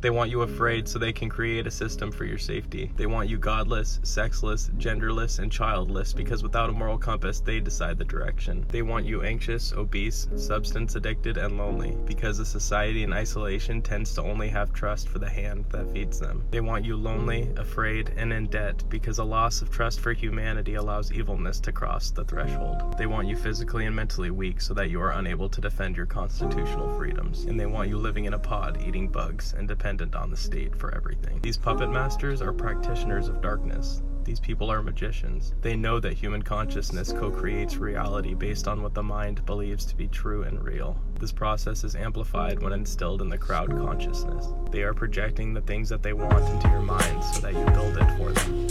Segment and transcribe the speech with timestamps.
[0.00, 2.92] They want you afraid so they can create a system for your safety.
[2.96, 7.98] They want you godless, sexless, genderless, and childless because without a moral compass, they decide
[7.98, 8.64] the direction.
[8.68, 14.14] They want you anxious, obese, substance addicted, and lonely because a society in isolation tends
[14.14, 16.44] to only have trust for the hand that feeds them.
[16.52, 20.74] They want you lonely, afraid, and in debt because a loss of trust for humanity
[20.74, 22.96] allows evilness to cross the threshold.
[22.96, 26.06] They want you physically and mentally weak so that you are unable to defend your
[26.06, 27.46] constitutional freedoms.
[27.46, 30.76] And they want you living in a pod, eating bugs, and dependent on the state
[30.76, 31.40] for everything.
[31.40, 34.02] These puppet masters are practitioners of darkness.
[34.22, 35.54] These people are magicians.
[35.62, 39.96] They know that human consciousness co creates reality based on what the mind believes to
[39.96, 41.00] be true and real.
[41.18, 44.48] This process is amplified when instilled in the crowd consciousness.
[44.70, 47.96] They are projecting the things that they want into your mind so that you build
[47.96, 48.66] it for them.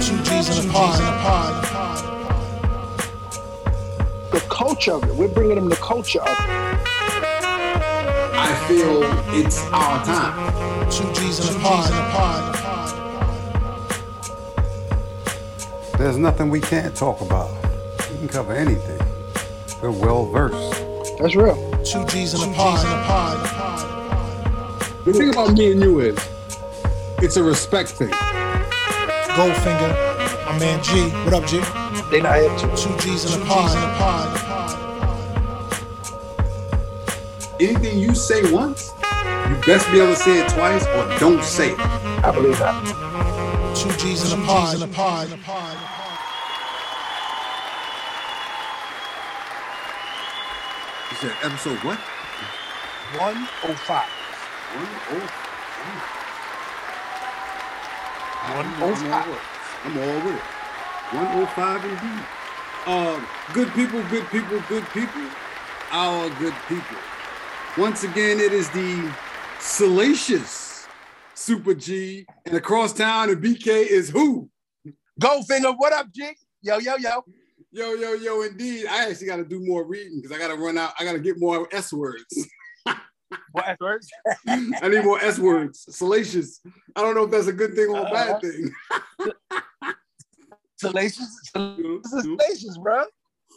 [0.00, 0.98] Two G's in a pod.
[4.32, 5.14] The culture of it.
[5.14, 6.95] We're bringing them the culture of it.
[8.48, 9.02] I feel
[9.34, 10.88] it's our time.
[10.88, 11.90] Two G's in a pod.
[15.98, 17.50] There's nothing we can't talk about.
[18.12, 19.00] We can cover anything.
[19.82, 20.84] We're well versed.
[21.18, 21.56] That's real.
[21.82, 22.86] Two G's in a pod.
[25.04, 26.16] The thing about me and you is,
[27.18, 28.10] it's a respect thing.
[29.34, 29.92] Goldfinger.
[30.46, 31.08] My man G.
[31.24, 31.58] What up, G?
[32.12, 32.76] They not here to.
[32.76, 34.55] Two G's in a pod.
[37.58, 38.92] Anything you say once,
[39.48, 41.78] you best be able to say it twice or don't say it.
[41.78, 42.84] I believe that.
[43.74, 44.78] Two G's in a pod.
[51.10, 51.98] You said episode what?
[53.16, 54.04] 105.
[54.76, 55.46] One oh.
[58.52, 59.26] One I'm oh all five.
[59.26, 59.42] with it.
[59.84, 60.42] I'm all with it.
[61.16, 62.26] 105 indeed.
[62.86, 65.22] Um, good people, good people, good people,
[65.90, 66.98] our good people.
[67.78, 69.14] Once again, it is the
[69.60, 70.86] salacious
[71.34, 74.48] Super G, and across town in BK is who?
[75.20, 76.30] Goldfinger, what up, G?
[76.62, 77.22] Yo, yo, yo.
[77.70, 78.86] Yo, yo, yo, indeed.
[78.86, 80.92] I actually got to do more reading because I got to run out.
[80.98, 82.24] I got to get more S words.
[83.50, 84.08] What S words?
[84.46, 85.84] I need more S words.
[85.90, 86.60] Salacious.
[86.94, 88.72] I don't know if that's a good thing or a bad Uh, thing.
[90.76, 91.50] Salacious.
[91.54, 93.04] This is salacious, bro.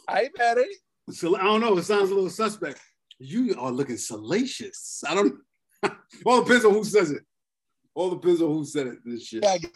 [0.08, 0.76] I ain't mad at it.
[1.14, 1.78] So I don't know.
[1.78, 2.80] It sounds a little suspect.
[3.20, 5.04] You are looking salacious.
[5.06, 5.34] I don't.
[6.26, 7.22] All depends on who says it.
[7.94, 8.98] All depends on who said it.
[9.04, 9.44] This shit.
[9.44, 9.70] Yeah, I guess.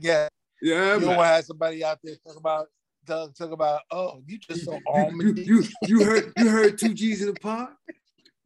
[0.00, 0.28] Yeah.
[0.62, 2.66] Yeah, You don't want to have somebody out there talk about
[3.06, 5.38] talk, talk about, oh, you just so You, almond.
[5.38, 7.74] you, you heard you heard two G's in the pot.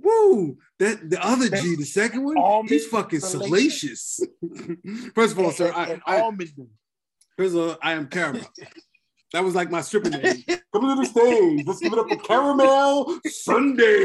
[0.00, 0.58] Woo!
[0.78, 4.20] That the other G, the second one, Almond he's fucking salacious.
[5.14, 6.30] First of all, sir, I, I,
[7.38, 8.42] first of all, I am caramel.
[9.34, 10.44] That was like my stripping name.
[10.72, 11.66] Come to the stage.
[11.66, 14.04] Let's give it up for Caramel Sunday.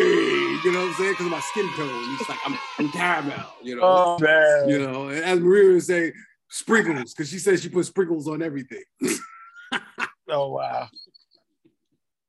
[0.64, 1.12] You know what I'm saying?
[1.12, 2.16] Because of my skin tone.
[2.20, 3.46] It's like I'm, I'm caramel.
[3.62, 3.82] You know.
[3.84, 4.68] Oh man.
[4.70, 5.10] You know.
[5.10, 6.14] And as Maria would say,
[6.50, 8.84] sprinkles, because she says she puts sprinkles on everything.
[10.32, 10.88] Oh wow.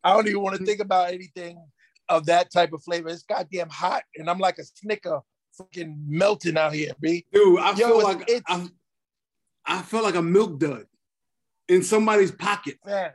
[0.02, 1.62] I don't even want to think about anything
[2.08, 3.10] of that type of flavor.
[3.10, 5.20] It's goddamn hot, and I'm like a snicker
[5.60, 7.26] freaking melting out here, B.
[7.30, 8.70] Dude, I Yo, feel it's- like it's- I'm,
[9.66, 10.86] I feel like a milk dud
[11.70, 12.78] in somebody's pocket.
[12.84, 13.12] Fam.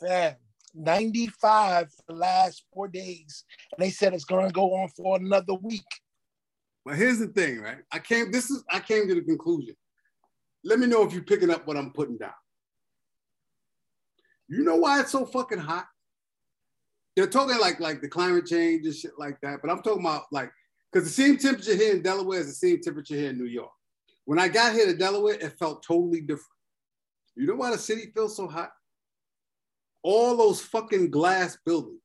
[0.00, 0.34] Fam.
[0.74, 3.44] 95 for the last four days.
[3.76, 5.84] And they said it's gonna go on for another week.
[6.84, 7.78] But here's the thing, right?
[7.92, 8.30] I came.
[8.30, 8.64] This is.
[8.70, 9.74] I came to the conclusion.
[10.64, 12.32] Let me know if you're picking up what I'm putting down.
[14.48, 15.86] You know why it's so fucking hot?
[17.14, 20.24] They're talking like like the climate change and shit like that, but I'm talking about
[20.32, 20.50] like
[20.92, 23.70] because the same temperature here in Delaware is the same temperature here in New York.
[24.24, 26.55] When I got here to Delaware, it felt totally different.
[27.36, 28.72] You know why the city feels so hot?
[30.02, 32.00] All those fucking glass buildings.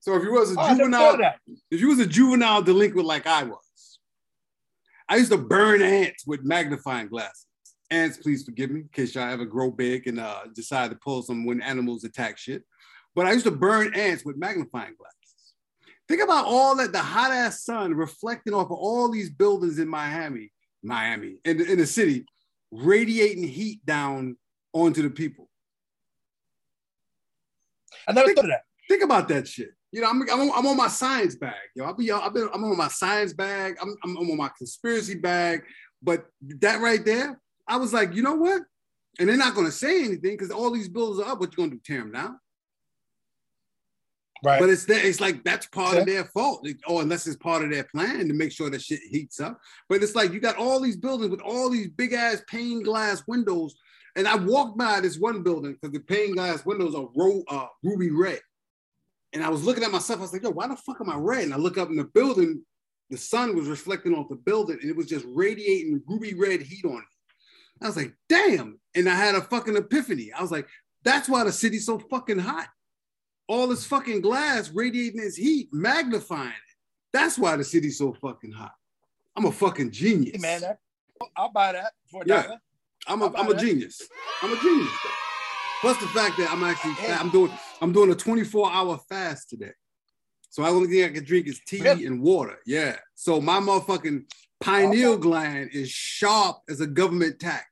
[0.00, 1.38] So if you was a Oh, juvenile, thought of that.
[1.70, 3.98] if you was a juvenile delinquent like I was,
[5.08, 7.46] I used to burn ants with magnifying glasses.
[7.90, 11.22] Ants, please forgive me in case y'all ever grow big and uh, decide to pull
[11.22, 12.64] some when animals attack shit.
[13.14, 15.54] But I used to burn ants with magnifying glasses.
[16.08, 19.88] Think about all that the hot ass sun reflecting off of all these buildings in
[19.88, 20.52] Miami,
[20.82, 22.26] Miami, in the, in the city,
[22.74, 24.36] radiating heat down
[24.72, 25.48] onto the people.
[28.06, 28.64] I never thought of that.
[28.88, 29.70] Think about that shit.
[29.92, 31.84] You know, I'm, I'm, on, I'm on my science bag, yo.
[31.84, 33.76] I'll be, I've been, I'm on my science bag.
[33.80, 35.62] I'm, I'm, I'm on my conspiracy bag.
[36.02, 36.26] But
[36.60, 38.62] that right there, I was like, you know what?
[39.18, 41.38] And they're not going to say anything because all these bills are up.
[41.38, 41.82] What you going to do?
[41.86, 42.38] Tear them down?
[44.44, 44.60] Right.
[44.60, 47.84] But it's it's like that's part of their fault, or unless it's part of their
[47.84, 49.58] plan to make sure that shit heats up.
[49.88, 53.22] But it's like you got all these buildings with all these big ass pane glass
[53.26, 53.74] windows,
[54.16, 57.66] and I walked by this one building because the pane glass windows are ro- uh,
[57.82, 58.40] ruby red,
[59.32, 60.18] And I was looking at myself.
[60.18, 61.44] I was like, yo, why the fuck am I red?
[61.44, 62.62] And I look up in the building.
[63.10, 66.84] The sun was reflecting off the building, and it was just radiating ruby red heat
[66.84, 67.82] on it.
[67.82, 68.78] I was like, damn.
[68.94, 70.32] And I had a fucking epiphany.
[70.32, 70.68] I was like,
[71.02, 72.68] that's why the city's so fucking hot.
[73.48, 76.54] All this fucking glass radiating its heat, magnifying it.
[77.12, 78.72] That's why the city's so fucking hot.
[79.36, 80.36] I'm a fucking genius.
[80.36, 80.78] Hey, man, that,
[81.36, 82.56] I'll buy that for a Yeah.
[83.06, 83.60] I'm a, I'm a that?
[83.60, 84.00] genius.
[84.42, 84.90] I'm a genius.
[85.80, 87.52] Plus the fact that I'm actually I'm doing
[87.82, 89.72] I'm doing a 24 hour fast today.
[90.48, 92.06] So the only thing I can drink is tea Really?
[92.06, 92.56] and water.
[92.64, 92.96] Yeah.
[93.14, 94.22] So my motherfucking
[94.62, 97.66] pineal gland is sharp as a government tack.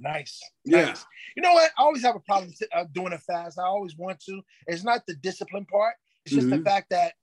[0.00, 0.40] Nice.
[0.64, 0.86] Yeah.
[0.86, 1.04] Nice.
[1.36, 1.70] You know what?
[1.78, 3.58] I always have a problem uh, doing a fast.
[3.58, 4.40] I always want to.
[4.66, 5.94] It's not the discipline part.
[6.24, 6.64] It's just the Mhm.
[6.64, 7.14] fact that,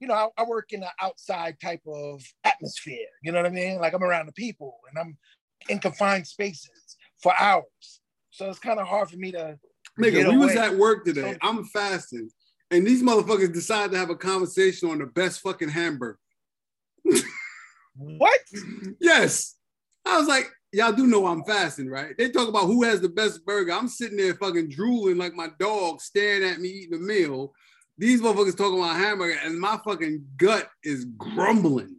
[0.00, 3.06] you know, I, I work in an outside type of atmosphere.
[3.22, 3.78] You know what I mean?
[3.78, 5.16] Like I'm around the people and I'm
[5.68, 8.00] in confined spaces for hours.
[8.30, 9.58] So it's kind of hard for me to.
[9.98, 11.32] Nigga, we was at work today.
[11.32, 12.28] So- I'm fasting.
[12.70, 16.18] And these motherfuckers decided to have a conversation on the best fucking hamburger.
[17.98, 18.38] What?
[19.00, 19.54] Yes.
[20.04, 22.16] I was like, y'all do know I'm fasting, right?
[22.16, 23.72] They talk about who has the best burger.
[23.72, 27.54] I'm sitting there fucking drooling like my dog staring at me eating a meal.
[27.98, 31.96] These motherfuckers talking about hamburger, and my fucking gut is grumbling.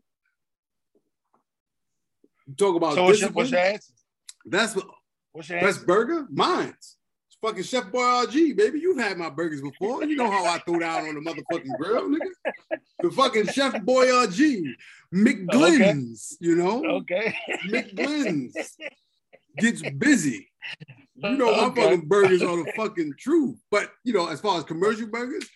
[2.56, 3.94] Talk about So what's your, what's your answer?
[4.46, 4.88] That's what
[5.32, 5.86] What's your best answer?
[5.88, 6.28] burger?
[6.32, 6.98] Mine's.
[7.28, 8.80] It's fucking Chef Boyardee, baby.
[8.80, 10.04] You've had my burgers before.
[10.06, 12.78] You know how I throw down on the motherfucking grill, nigga.
[13.02, 14.74] The fucking Chef Boyardee.
[15.14, 16.84] McGlynn's, you know?
[16.86, 17.36] Okay.
[17.68, 18.56] McGlynn's
[19.58, 20.50] gets busy.
[21.16, 21.82] You know, my Okay.
[21.82, 23.58] fucking burgers are the fucking truth.
[23.72, 25.48] But you know, as far as commercial burgers,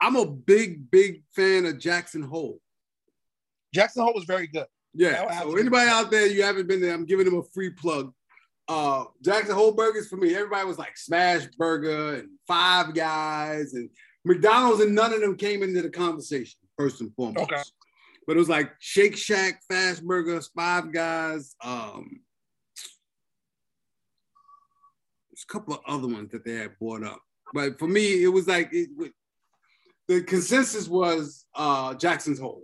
[0.00, 2.60] I'm a big, big fan of Jackson Hole.
[3.74, 4.66] Jackson Hole was very good.
[4.94, 5.40] Yeah.
[5.42, 8.12] So anybody out there, you haven't been there, I'm giving them a free plug.
[8.68, 10.34] Uh, Jackson Hole burgers for me.
[10.34, 13.90] Everybody was like Smash Burger and Five Guys and
[14.24, 17.50] McDonald's, and none of them came into the conversation first and foremost.
[17.50, 17.62] Okay.
[18.30, 21.56] But it was like Shake Shack, Fast Burgers, Five Guys.
[21.64, 22.20] Um,
[25.28, 27.20] there's a couple of other ones that they had brought up.
[27.52, 28.88] But for me, it was like it,
[30.06, 32.62] the consensus was uh, Jackson's Hole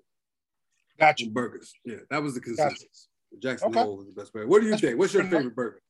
[1.01, 1.31] Got you.
[1.31, 1.75] burgers.
[1.85, 3.09] Yeah, that was the consensus.
[3.43, 3.85] Jackson's Okay.
[3.85, 4.47] Hole was the best burger.
[4.47, 5.01] What do you That's think?
[5.01, 5.81] What's your favorite burger?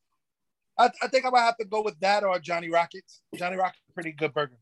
[0.79, 3.21] I, I think I might have to go with that or Johnny Rockets.
[3.35, 4.57] Johnny Rockets is a pretty good burger.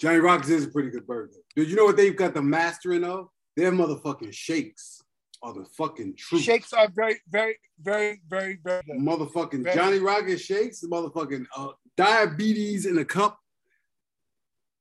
[0.00, 1.30] Johnny Rockets is a pretty good burger.
[1.54, 3.28] Dude, you know what they've got the mastering of?
[3.56, 5.02] Their motherfucking shakes
[5.42, 6.42] are the fucking truth.
[6.42, 8.96] Shakes are very, very, very, very, very good.
[8.98, 13.38] Motherfucking Very- Johnny Rockets shakes, motherfucking uh, diabetes in a cup.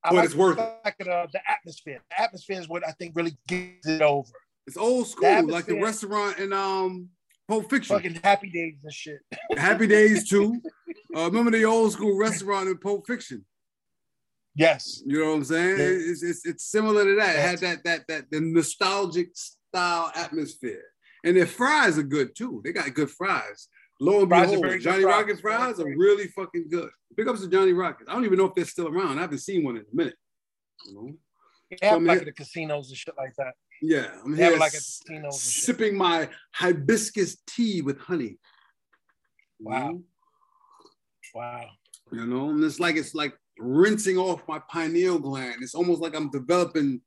[0.04, 1.08] I But like it's worth the it.
[1.08, 2.02] uh, the atmosphere.
[2.12, 4.30] The atmosphere is what I think really gets it over.
[4.68, 7.10] It's old school, like the restaurant in um
[7.48, 7.96] Pulp Fiction.
[7.96, 9.20] Fucking happy days and shit.
[9.58, 10.62] Happy Days too.
[11.16, 13.46] Uh, remember the old school restaurant in Pulp Fiction?
[14.56, 15.04] Yes.
[15.06, 15.78] You know what I'm saying?
[15.78, 15.86] Yeah.
[16.12, 17.36] It's, it's it's similar to that.
[17.36, 20.84] It had that that that the nostalgic style atmosphere,
[21.24, 22.62] and their fries are good too.
[22.64, 23.68] They got good fries.
[24.00, 25.06] Lo and Fries behold, Johnny fries.
[25.06, 26.90] Rocket fries are really fucking good.
[27.16, 28.10] Big ups to Johnny Rockets.
[28.10, 29.18] I don't even know if they're still around.
[29.18, 30.16] I haven't seen one in a minute.
[30.86, 31.14] You know?
[31.72, 33.54] They have I'm like here- the casinos and shit like that.
[33.82, 35.42] Yeah, I'm They here like a s- casino and shit.
[35.64, 38.38] sipping my hibiscus tea with honey.
[39.60, 39.88] You Wow.
[39.92, 40.04] know?
[41.34, 41.66] Wow.
[42.12, 45.62] you know and it's like it's like rinsing off my pineal gland.
[45.62, 47.02] It's almost like i'm developing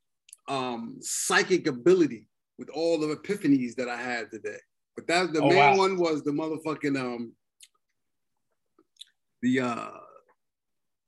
[0.47, 2.27] um psychic ability
[2.57, 4.57] with all the epiphanies that i had today.
[4.95, 5.77] But that the Oh, main wow.
[5.77, 7.33] one was the motherfucking um
[9.41, 9.89] the uh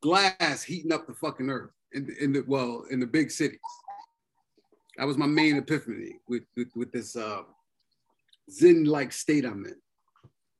[0.01, 3.59] glass heating up the fucking earth in, the- in the well in the big cities
[4.97, 7.41] that was my main epiphany with with, with this uh
[8.49, 9.75] zen like state i'm in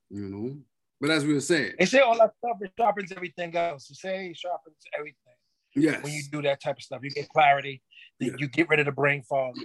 [0.10, 0.56] you know
[1.02, 3.88] but as we were saying They say all that stuff it sharpens everything else.
[3.88, 5.18] They say it sharpens everything.
[5.76, 7.82] yes When you do that type of stuff, you get clarity.
[8.20, 9.56] You get rid of the brain fog.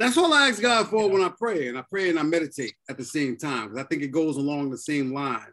[0.00, 1.12] That's all I ask God for Yeah.
[1.12, 3.86] when I pray, and I pray and I meditate at the same time because I
[3.86, 5.52] think it goes along the same line,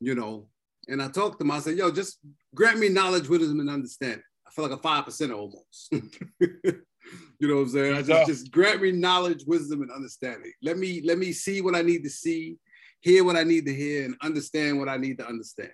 [0.00, 0.48] you know.
[0.88, 1.52] And I talk to him.
[1.52, 2.18] I say, "Yo, just
[2.54, 5.88] grant me knowledge, wisdom, and understanding." I feel like a five percent almost.
[5.90, 7.94] you know what I'm saying?
[7.94, 10.52] I just just grant me knowledge, wisdom, and understanding.
[10.62, 12.58] Let me let me see what I need to see,
[13.06, 15.70] hear what I need to hear, and understand what I need to understand.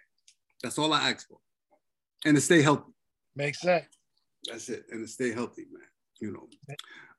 [0.63, 1.39] That's all I ask for,
[2.27, 2.93] and to stay healthy.
[3.35, 3.87] Makes sense.
[4.49, 5.83] That's it, and to stay healthy, man.
[6.21, 6.47] You know.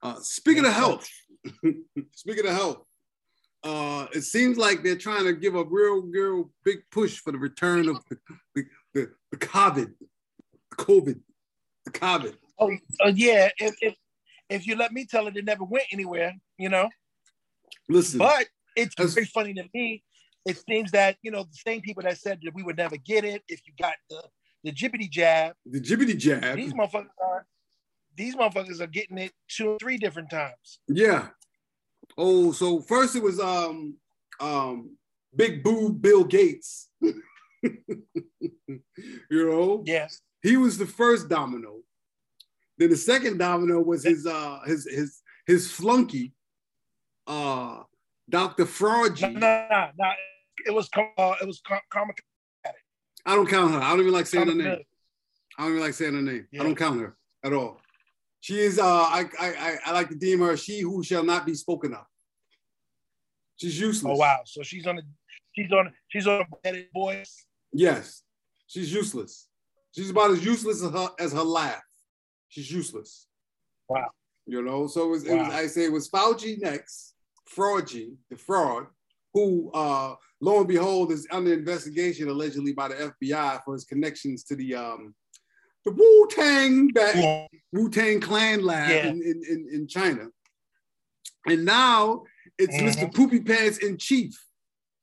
[0.02, 1.10] Uh, speaking of health,
[2.12, 2.86] speaking of health,
[3.64, 7.40] uh, it seems like they're trying to give a real, real big push for the
[7.40, 8.18] return of the
[8.54, 9.92] the, the, the COVID,
[10.70, 11.20] the COVID,
[11.86, 12.36] the COVID.
[12.60, 12.72] Oh,
[13.04, 13.50] uh, yeah.
[13.58, 13.96] If, if
[14.50, 16.34] if you let me tell it, it never went anywhere.
[16.60, 16.90] You know.
[17.90, 20.04] Listen, But it's very funny to me.
[20.46, 23.24] It seems that you know the same people that said that we would never get
[23.24, 24.24] it if you got the
[24.64, 25.54] the jibbity jab.
[25.66, 26.58] The jibbity jab.
[26.58, 27.46] These motherfuckers are
[28.16, 30.80] these motherfuckers are getting it two or three different times.
[30.88, 31.30] Yeah.
[32.18, 33.96] Oh, so first it was um
[34.40, 34.98] um
[35.36, 36.90] Big Boo Bill Gates.
[37.02, 37.20] you
[39.32, 39.84] know?
[39.86, 40.22] Yes.
[40.42, 41.80] He was the first domino.
[42.78, 46.34] Then the second domino was his uh his his his flunky,
[47.28, 47.84] uh
[48.30, 48.66] Dr.
[48.66, 49.22] Fraugy.
[49.22, 50.12] No, no, no, no.
[50.66, 51.62] It was uh, it was
[51.92, 52.14] Karma.
[53.26, 53.80] I don't count her.
[53.80, 54.80] I don't even like saying her name.
[55.58, 56.48] I don't even like saying her name.
[56.60, 57.80] I don't count her at all.
[58.42, 61.46] She is uh I I I, I like to deem her she who shall not
[61.46, 62.06] be spoken of.
[63.56, 64.12] She's useless.
[64.14, 64.40] Oh wow.
[64.46, 65.04] So she's on the
[65.54, 67.46] she's on she's on a voice.
[67.72, 68.24] Yes.
[68.68, 69.48] She's useless.
[69.96, 71.84] She's about as useless as her as her laugh.
[72.50, 73.28] She's useless.
[73.88, 74.10] Wow.
[74.46, 75.34] You know, so it was, Wow.
[75.36, 77.13] it was I say it was Fauci next,
[77.56, 78.88] Fraugy, the fraud,
[79.34, 84.44] who uh lo and behold is under investigation allegedly by the FBI for his connections
[84.46, 85.14] to the um
[85.86, 87.48] the Wu Tang Yeah.
[87.72, 89.08] Wu Tang Clan lab Yeah.
[89.08, 90.28] in, in, in, in China.
[91.46, 92.24] And now
[92.58, 92.88] it's Mhm.
[92.88, 93.14] Mr.
[93.14, 94.34] Poopy Pants in Chief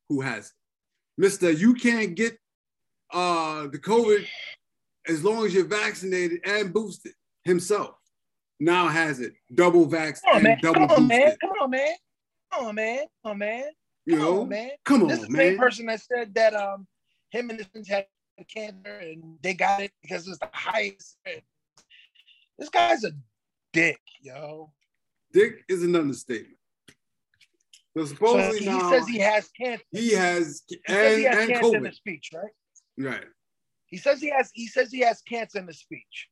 [0.09, 1.23] who has it.
[1.23, 1.57] Mr.
[1.57, 2.39] You can't get
[3.13, 4.27] uh, the COVID
[5.09, 7.13] as long as you're vaccinated and boosted
[7.45, 7.97] himself.
[8.61, 10.59] Now has it double vax on, and man.
[10.63, 11.09] double Come on, boosted.
[11.09, 11.37] man.
[11.41, 11.95] Come on, man.
[12.53, 12.99] Come on, man.
[13.23, 13.65] Come on, man.
[14.07, 14.71] You Come know, on, man.
[14.85, 16.87] come This is on, the same person that said that um
[17.31, 18.07] him and his friends had
[18.53, 21.19] cancer and they got it because it's the highest.
[22.59, 23.13] This guy's a
[23.73, 24.73] dick, yo.
[25.33, 26.57] Dick is an understatement.
[27.97, 29.85] So So supposedly he now says he has cancer.
[29.93, 32.53] he has He says and, he has and cancer in the speech, right?
[32.99, 33.25] Right,
[33.87, 36.29] He says he has he says he has cancer in the speech.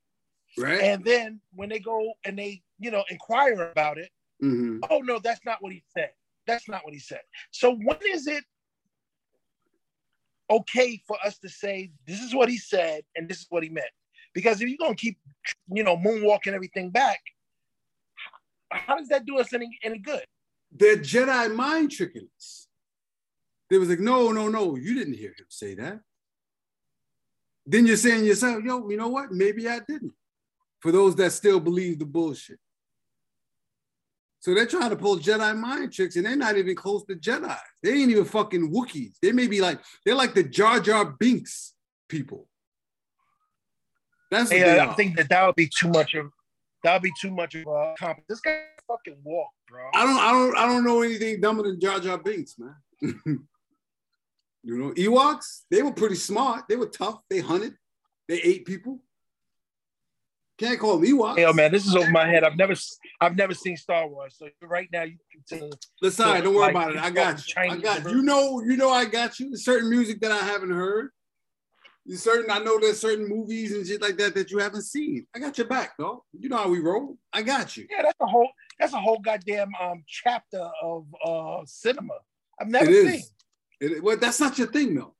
[0.57, 0.81] right.
[0.81, 4.09] And then when they go and they, you know, inquire about it,
[4.41, 4.79] Mhm.
[4.89, 6.11] oh no, that's not what he said.
[6.47, 7.21] That's not what he said.
[7.51, 8.43] So when is it
[10.49, 13.69] okay for us to say this is what he said and this is what he
[13.69, 13.91] meant?
[14.33, 15.17] Because if you're gonna keep,
[15.71, 17.19] you know, moonwalking everything back,
[18.71, 20.23] how does that do us any any good?
[20.71, 22.67] They're Jedi mind tricking us.
[23.69, 25.99] They was like, no, no, no, you didn't hear him say that.
[27.65, 29.31] Then you're saying to yourself, yo, you know what?
[29.31, 30.13] Maybe I didn't.
[30.79, 32.59] For those that still believe the bullshit.
[34.41, 37.57] So they're trying to pull Jedi mind tricks, and they're not even close to Jedi.
[37.83, 39.15] They ain't even fucking Wookiees.
[39.21, 41.73] They may be like, they're like the Jar Jar Binks
[42.07, 42.47] people.
[44.31, 44.79] That's what Hey.
[44.79, 46.27] I think that that would be too much of
[46.83, 48.19] that would be too much of a comp.
[48.29, 49.89] This guy fucking walk, bro.
[49.93, 52.75] I don't, I don't, I don't know anything dumber than Jar Jar Binks, man.
[53.01, 53.45] you
[54.63, 56.65] know, Ewoks, they were pretty smart.
[56.69, 57.21] They were tough.
[57.29, 57.73] They hunted.
[58.29, 59.01] They ate people.
[60.59, 61.37] Can't call them Ewoks.
[61.37, 62.43] Hey, yo, man, this is over my head.
[62.43, 62.75] I've never,
[63.21, 64.35] I've never seen Star Wars.
[64.37, 65.17] So right now, you
[65.49, 65.69] can.
[66.01, 67.01] Listen, right, don't worry like, about it.
[67.01, 67.53] I got you.
[67.57, 68.17] I got you.
[68.17, 69.49] You know, you know, I got you.
[69.49, 71.11] There's certain music that I haven't heard.
[72.05, 75.27] There's certain, I know there's certain movies and shit like that that you haven't seen.
[75.35, 76.25] I got your back, though.
[76.37, 77.17] You know how we roll.
[77.31, 77.85] I got you.
[77.89, 78.49] Yeah, that's a whole,
[78.79, 82.15] that's a whole goddamn um chapter of uh cinema.
[82.59, 83.13] I've never It seen.
[83.13, 83.31] is.
[83.79, 85.15] It, well, that's not your thing, though.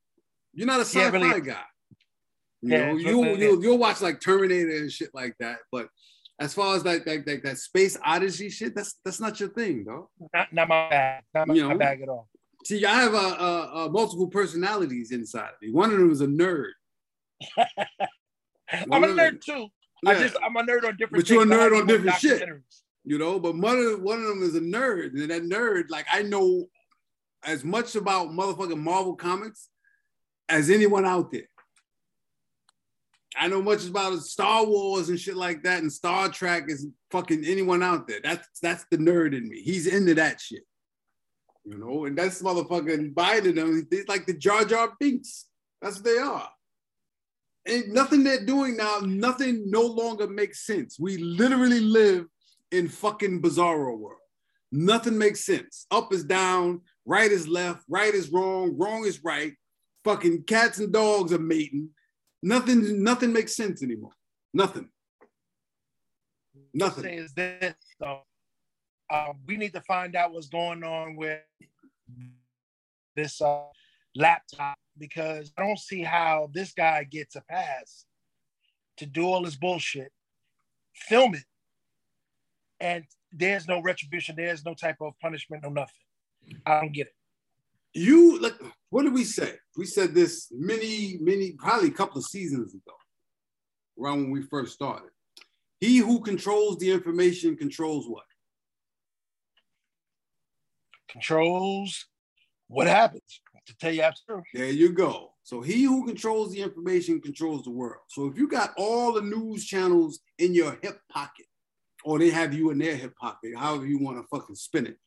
[0.52, 1.42] You're not a sci-fi Yeah, really.
[1.42, 1.62] guy.
[2.62, 5.60] You Yeah, know, you really- you'll, watch like Terminator and shit like that.
[5.72, 5.88] But
[6.40, 9.86] as far as like like, like that space odyssey shit, that's that's not your thing,
[9.86, 10.10] though.
[10.34, 11.24] Not, not my bag.
[11.34, 11.70] Not my, You know.
[11.70, 12.28] my bag at all.
[12.66, 15.72] See, I have a, a, a multiple personalities inside of me.
[15.72, 16.72] One of them is a nerd.
[17.58, 19.68] I'm a nerd too.
[20.06, 21.24] I just I'm a nerd on different.
[21.24, 22.48] But you're a nerd on different shit.
[23.04, 23.40] you know.
[23.40, 26.68] But one of one of them is a nerd, and that nerd, like I know
[27.44, 29.70] as much about motherfucking Marvel comics
[30.50, 31.48] as anyone out there.
[33.38, 37.46] I know much about Star Wars and shit like that, and Star Trek is fucking
[37.46, 38.20] anyone out there.
[38.24, 39.62] That's that's the nerd in me.
[39.62, 40.64] He's into that shit,
[41.64, 42.06] you know.
[42.06, 43.56] And that's motherfucking Biden.
[43.56, 45.46] Them, he's like the Jar Jar Binks.
[45.82, 46.50] That's what they are.
[47.66, 50.98] And nothing they're doing now, nothing no longer makes sense.
[51.00, 52.26] We literally live
[52.72, 54.18] in fucking bizarro world.
[54.72, 55.86] Nothing makes sense.
[55.92, 59.54] Up is down, right is left, right is wrong, wrong is right.
[60.04, 61.90] Fucking cats and dogs are mating.
[62.42, 64.12] Nothing, nothing makes sense anymore.
[64.54, 64.90] Nothing.
[66.74, 67.14] Nothing.
[67.14, 67.76] Is this.
[68.02, 68.22] So,
[69.10, 71.42] uh, we need to find out what's going on with
[73.16, 73.64] this uh,
[74.16, 78.06] laptop because I don't see how this guy gets a pass
[78.98, 80.12] to do all this bullshit,
[80.94, 81.44] film it,
[82.80, 84.36] and there's no retribution.
[84.36, 85.94] There's no type of punishment, no nothing.
[86.66, 87.14] I don't get it.
[87.94, 88.56] You like
[88.90, 89.54] what did we say?
[89.78, 92.96] We said this many, many, probably a couple of seasons ago,
[94.00, 95.10] around when we first started.
[95.80, 98.26] He who controls the information controls what?
[101.10, 102.06] Controls
[102.68, 103.42] what happens.
[103.68, 104.46] To tell you absolutely.
[104.54, 105.34] There you go.
[105.44, 108.02] So he who controls the information controls the world.
[108.08, 111.46] So if you got all the news channels in your hip pocket,
[112.04, 114.98] or they have you in their hip pocket, however you want to fucking spin it.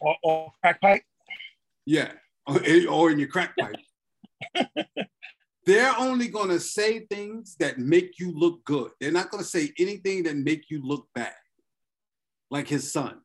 [0.00, 1.02] Or, or crack pipe.
[1.84, 2.12] Yeah,
[2.88, 4.66] or, in your crack pipe.
[5.66, 8.90] They're only going to say things that make you look good.
[9.00, 11.34] They're not going to say anything that make you look bad,
[12.50, 13.20] like his son.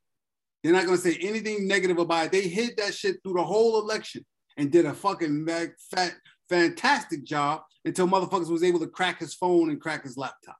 [0.61, 2.31] They're not going to say anything negative about it.
[2.33, 4.25] They hid that shit through the whole election
[4.57, 6.15] and did a fucking mag- fat,
[6.49, 10.57] fantastic job until motherfuckers was able to crack his phone and crack his laptop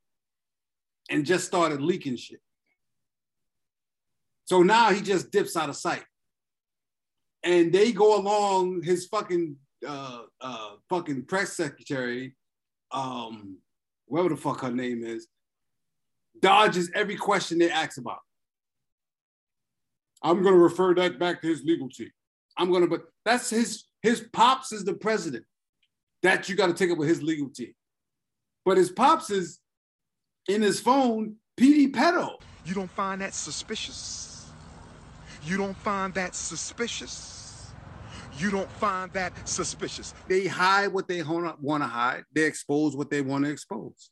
[1.10, 2.39] and just started leaking shit.
[4.46, 6.03] So now he just dips out of sight.
[7.44, 12.36] And they go along his fucking uh uh fucking press secretary,
[12.92, 13.58] um,
[14.06, 15.28] whatever the fuck her name is,
[16.40, 18.20] dodges every question they ask about.
[20.22, 22.12] I'm gonna refer that back to his legal team.
[22.58, 25.46] I'm gonna, but that's his his pops is the president.
[26.22, 27.74] That you got to take up with his legal team.
[28.64, 29.60] But his pops is
[30.48, 32.36] in his phone, PD pedo.
[32.66, 34.33] You don't find that suspicious?
[35.46, 37.74] You don't find that suspicious?
[38.38, 40.14] You don't find that suspicious?
[40.28, 42.24] They hide what they want to hide.
[42.34, 44.10] They expose what they want to expose.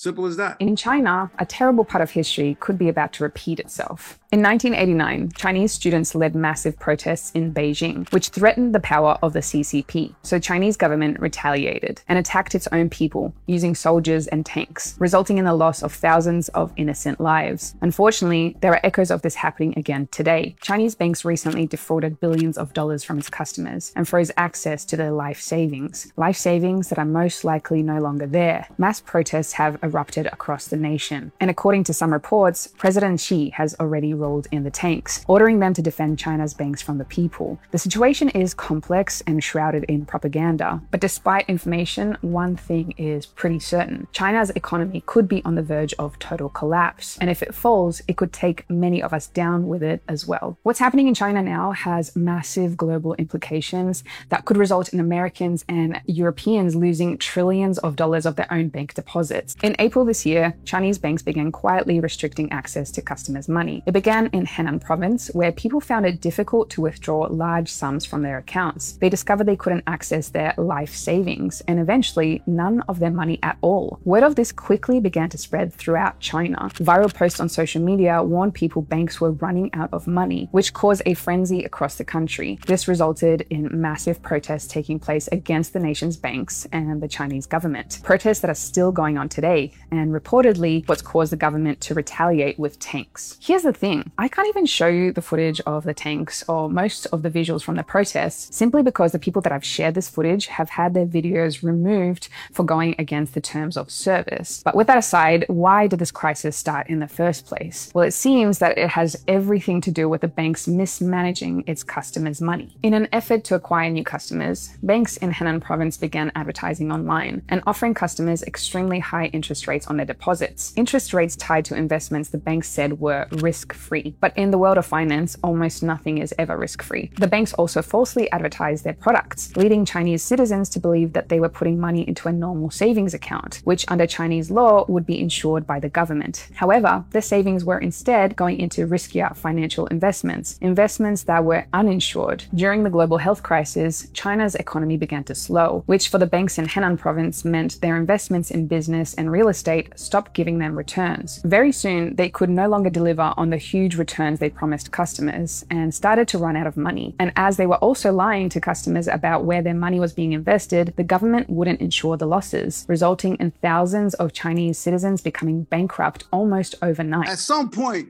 [0.00, 0.56] Simple as that.
[0.60, 4.18] In China, a terrible part of history could be about to repeat itself.
[4.32, 9.40] In 1989, Chinese students led massive protests in Beijing, which threatened the power of the
[9.40, 10.14] CCP.
[10.22, 15.44] So Chinese government retaliated and attacked its own people using soldiers and tanks, resulting in
[15.44, 17.74] the loss of thousands of innocent lives.
[17.82, 20.56] Unfortunately, there are echoes of this happening again today.
[20.62, 25.12] Chinese banks recently defrauded billions of dollars from its customers and froze access to their
[25.12, 28.66] life savings, life savings that are most likely no longer there.
[28.78, 31.32] Mass protests have erupted across the nation.
[31.40, 35.74] And according to some reports, President Xi has already rolled in the tanks, ordering them
[35.74, 37.58] to defend China's banks from the people.
[37.72, 43.58] The situation is complex and shrouded in propaganda, but despite information, one thing is pretty
[43.58, 44.06] certain.
[44.12, 48.16] China's economy could be on the verge of total collapse, and if it falls, it
[48.16, 50.56] could take many of us down with it as well.
[50.62, 56.00] What's happening in China now has massive global implications that could result in Americans and
[56.06, 59.56] Europeans losing trillions of dollars of their own bank deposits.
[59.62, 63.82] In April this year, Chinese banks began quietly restricting access to customers' money.
[63.86, 68.20] It began in Henan province, where people found it difficult to withdraw large sums from
[68.20, 68.98] their accounts.
[68.98, 73.56] They discovered they couldn't access their life savings, and eventually, none of their money at
[73.62, 73.98] all.
[74.04, 76.70] Word of this quickly began to spread throughout China.
[76.74, 81.00] Viral posts on social media warned people banks were running out of money, which caused
[81.06, 82.58] a frenzy across the country.
[82.66, 88.00] This resulted in massive protests taking place against the nation's banks and the Chinese government.
[88.02, 89.59] Protests that are still going on today,
[89.90, 93.38] and reportedly what's caused the government to retaliate with tanks.
[93.40, 97.06] Here's the thing I can't even show you the footage of the tanks or most
[97.06, 100.46] of the visuals from the protests simply because the people that I've shared this footage
[100.46, 104.62] have had their videos removed for going against the terms of service.
[104.64, 107.90] But with that aside, why did this crisis start in the first place?
[107.94, 112.40] Well, it seems that it has everything to do with the banks mismanaging its customers'
[112.40, 112.76] money.
[112.82, 117.62] In an effort to acquire new customers, banks in Henan province began advertising online and
[117.66, 120.72] offering customers extremely high interest rates on their deposits.
[120.76, 124.14] Interest rates tied to investments the banks said were risk free.
[124.20, 127.10] But in the world of finance, almost nothing is ever risk free.
[127.18, 131.48] The banks also falsely advertised their products, leading Chinese citizens to believe that they were
[131.48, 135.80] putting money into a normal savings account, which under Chinese law would be insured by
[135.80, 136.48] the government.
[136.54, 142.44] However, their savings were instead going into riskier financial investments, investments that were uninsured.
[142.54, 146.66] During the global health crisis, China's economy began to slow, which for the banks in
[146.66, 151.40] Henan province meant their investments in business and real estate stopped giving them returns.
[151.44, 155.94] Very soon, they could no longer deliver on the huge returns they promised customers and
[155.94, 157.14] started to run out of money.
[157.18, 160.94] And as they were also lying to customers about where their money was being invested,
[160.96, 166.74] the government wouldn't insure the losses, resulting in thousands of Chinese citizens becoming bankrupt almost
[166.82, 167.28] overnight.
[167.28, 168.08] At some point,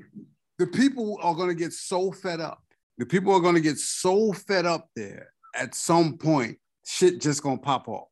[0.58, 2.62] the people are going to get so fed up.
[2.98, 7.42] The people are going to get so fed up there at some point, shit just
[7.42, 8.08] going to pop off.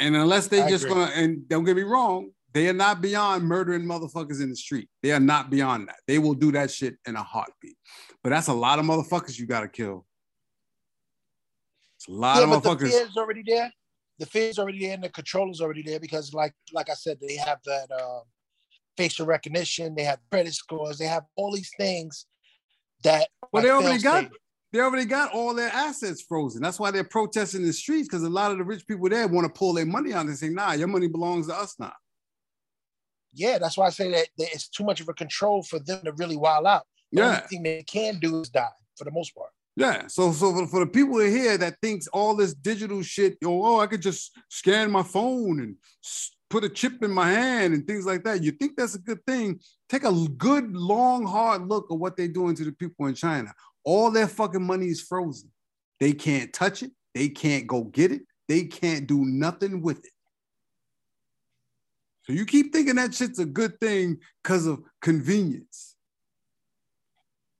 [0.00, 0.96] And unless they I just agree.
[0.96, 4.88] gonna, and don't get me wrong, they are not beyond murdering motherfuckers in the street.
[5.02, 5.98] They are not beyond that.
[6.08, 7.76] They will do that shit in a heartbeat.
[8.24, 10.06] But that's a lot of motherfuckers you gotta kill.
[11.96, 12.90] It's a lot yeah, of the motherfuckers.
[12.90, 13.72] fear is already there.
[14.18, 16.94] The fear is already there, and the control is already there because, like, like I
[16.94, 18.22] said, they have that um,
[18.96, 22.26] facial recognition, they have credit scores, they have all these things
[23.04, 23.28] that.
[23.52, 24.38] Well, they are already got fail-safe.
[24.72, 26.62] They already got all their assets frozen.
[26.62, 29.26] That's why they're protesting in the streets because a lot of the rich people there
[29.26, 31.92] want to pull their money out and say, nah, your money belongs to us now.
[33.32, 36.04] Yeah, that's why I say that, that it's too much of a control for them
[36.04, 36.84] to really wild out.
[37.12, 37.28] The Yeah.
[37.28, 39.50] only thing they can do is die for the most part.
[39.76, 40.06] Yeah.
[40.08, 43.80] So so for, for the people here that thinks all this digital shit, oh, oh,
[43.80, 45.76] I could just scan my phone and
[46.48, 48.42] put a chip in my hand and things like that.
[48.42, 49.60] You think that's a good thing?
[49.88, 53.52] Take a good, long, hard look at what they're doing to the people in China.
[53.84, 55.50] All their fucking money is frozen.
[55.98, 56.92] They can't touch it.
[57.14, 58.22] They can't go get it.
[58.48, 60.12] They can't do nothing with it.
[62.22, 65.96] So you keep thinking that shit's a good thing because of convenience.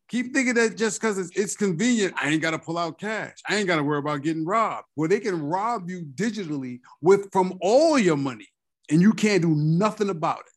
[0.08, 3.36] Keep thinking that just because it's, it's convenient, I ain't got to pull out cash.
[3.48, 4.86] I ain't got to worry about getting robbed.
[4.96, 8.48] Well, they can rob you digitally with from all your money,
[8.90, 10.52] and you can't do nothing about it.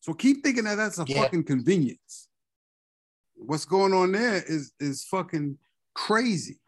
[0.00, 1.22] So keep thinking that that's a Yeah.
[1.22, 2.25] fucking convenience.
[3.36, 5.58] What's going on there is is fucking
[5.94, 6.58] crazy.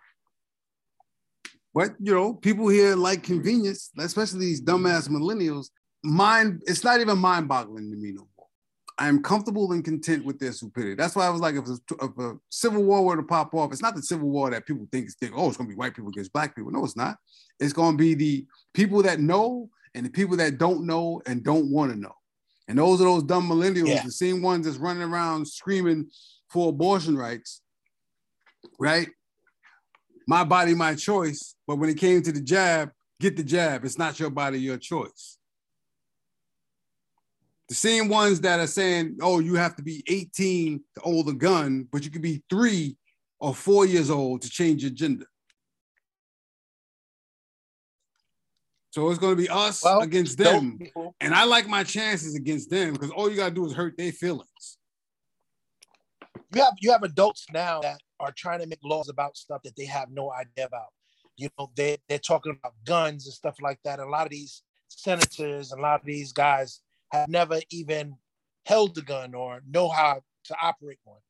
[1.75, 5.69] But you know, people here like convenience, especially these dumbass millennials.
[6.05, 8.47] Mind, it's not even mind-boggling to me no more.
[8.99, 10.95] I am comfortable and content with their stupidity.
[10.95, 13.73] That's why I was like, if a, if a civil war were to pop off,
[13.73, 15.95] it's not the civil war that people think is think, oh, it's gonna be white
[15.95, 16.71] people against black people.
[16.71, 17.17] No, it's not.
[17.61, 21.71] It's gonna be the people that know and the people that don't know and don't
[21.71, 22.15] want to know.
[22.69, 24.05] And those are those dumb millennials, Yeah.
[24.05, 26.11] the same ones that's running around screaming
[26.51, 27.63] for abortion rights,
[28.79, 29.09] right?
[30.27, 31.55] My body, my choice.
[31.67, 33.85] But when it came to the jab, get the jab.
[33.85, 35.39] It's not your body, your choice.
[37.69, 41.35] The same ones that are saying, oh, you have to be 18 to hold a
[41.35, 42.97] gun, but you could be three
[43.39, 45.27] or four years old to change your gender.
[48.91, 50.79] So it's going to be us Well, against them.
[51.21, 53.97] And I like my chances against them because all you got to do is hurt
[53.99, 54.78] their feelings.
[56.55, 59.77] You have you have adults now that are trying to make laws about stuff that
[59.77, 60.89] they have no idea about.
[61.37, 64.01] You know, they they're talking about guns and stuff like that.
[64.01, 66.81] A lot of these senators and a lot of these guys
[67.13, 68.15] have never even
[68.67, 71.21] held a gun or know how to operate one.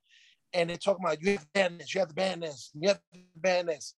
[0.52, 2.88] And they're talking about you have to ban this, you have to ban this, you
[2.88, 3.94] have to ban this.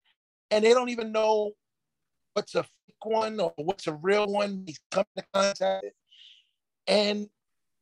[0.50, 1.52] And they don't even know
[2.34, 4.64] what's a fake one or what's a real one.
[4.66, 5.94] He's coming to contact it.
[6.86, 7.28] And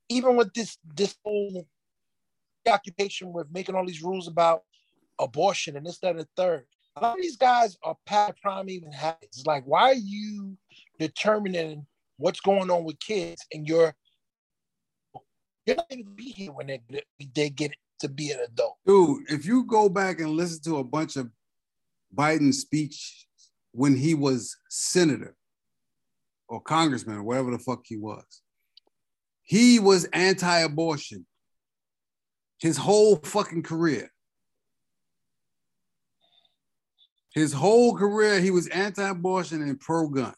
[0.09, 1.67] even with this this whole
[2.71, 4.63] occupation with making all these rules about
[5.19, 6.65] abortion and this, that, and the third.
[6.97, 9.39] A lot of these guys are prime even habits.
[9.39, 10.57] It's like, why are you
[10.99, 13.95] determining what's going on with kids and you're
[15.65, 16.81] you're not even be here when they
[17.35, 18.77] they get to be an adult.
[18.87, 21.31] Dude, if you go back and listen to a bunch of
[22.15, 23.27] Biden's speech
[23.73, 25.37] when he was senator
[26.49, 28.43] or congressman or whatever the fuck he was,
[29.43, 31.27] he was anti abortion
[32.59, 34.11] his whole fucking career.
[37.33, 40.35] His whole career, he was anti abortion and pro gun.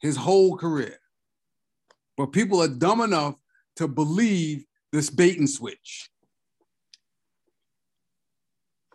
[0.00, 0.98] His whole career.
[2.16, 3.34] But people are dumb enough
[3.76, 6.10] to believe this bait and switch.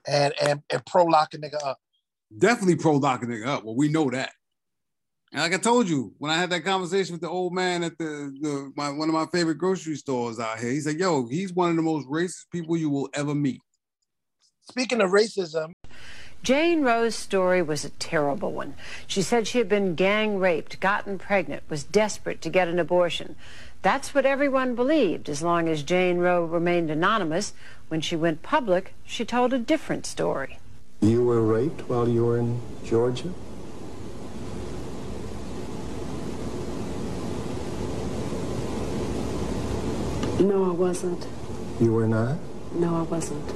[0.07, 1.79] And and and pro lock a nigga up.
[2.37, 3.63] definitely pro locking nigga up.
[3.63, 4.31] Well, we know that.
[5.33, 7.97] And like I told you, when I had that conversation with the old man at
[7.97, 11.51] the, the my, one of my favorite grocery stores out here, he's like, "Yo, he's
[11.51, 13.59] one of the most racist people you will ever meet."
[14.69, 15.73] Speaking of racism,
[16.43, 18.75] Jane Roe's story was a terrible one.
[19.07, 23.35] She said she had been gang raped, gotten pregnant, was desperate to get an abortion.
[23.81, 27.53] That's what everyone believed as long as Jane Roe remained anonymous.
[27.87, 30.59] When she went public, she told a different story.
[31.01, 33.33] You were raped while you were in Georgia?
[40.39, 41.27] No, I wasn't.
[41.79, 42.37] You were not?
[42.73, 43.49] No, I wasn't.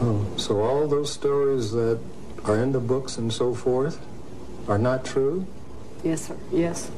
[0.00, 1.98] Oh, so all those stories that
[2.44, 4.04] are in the books and so forth
[4.68, 5.46] are not true?
[6.02, 6.36] Yes, sir.
[6.50, 6.90] Yes.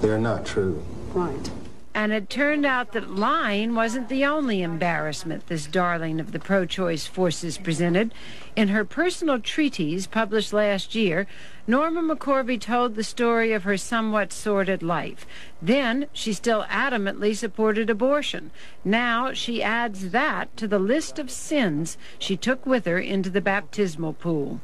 [0.00, 0.82] They're not true.
[1.12, 1.50] Right.
[1.94, 6.64] And it turned out that lying wasn't the only embarrassment this darling of the pro
[6.64, 8.12] choice forces presented.
[8.54, 11.26] In her personal treatise published last year,
[11.66, 15.26] Norma McCorvey told the story of her somewhat sordid life.
[15.60, 18.52] Then she still adamantly supported abortion.
[18.84, 23.40] Now she adds that to the list of sins she took with her into the
[23.40, 24.60] baptismal pool.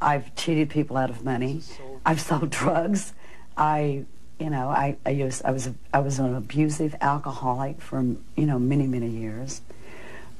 [0.00, 1.62] I've cheated people out of money.
[2.06, 3.12] I've sold drugs.
[3.56, 4.04] I,
[4.38, 8.58] you know, I, I used, I was, I was an abusive alcoholic for, you know,
[8.58, 9.62] many, many years.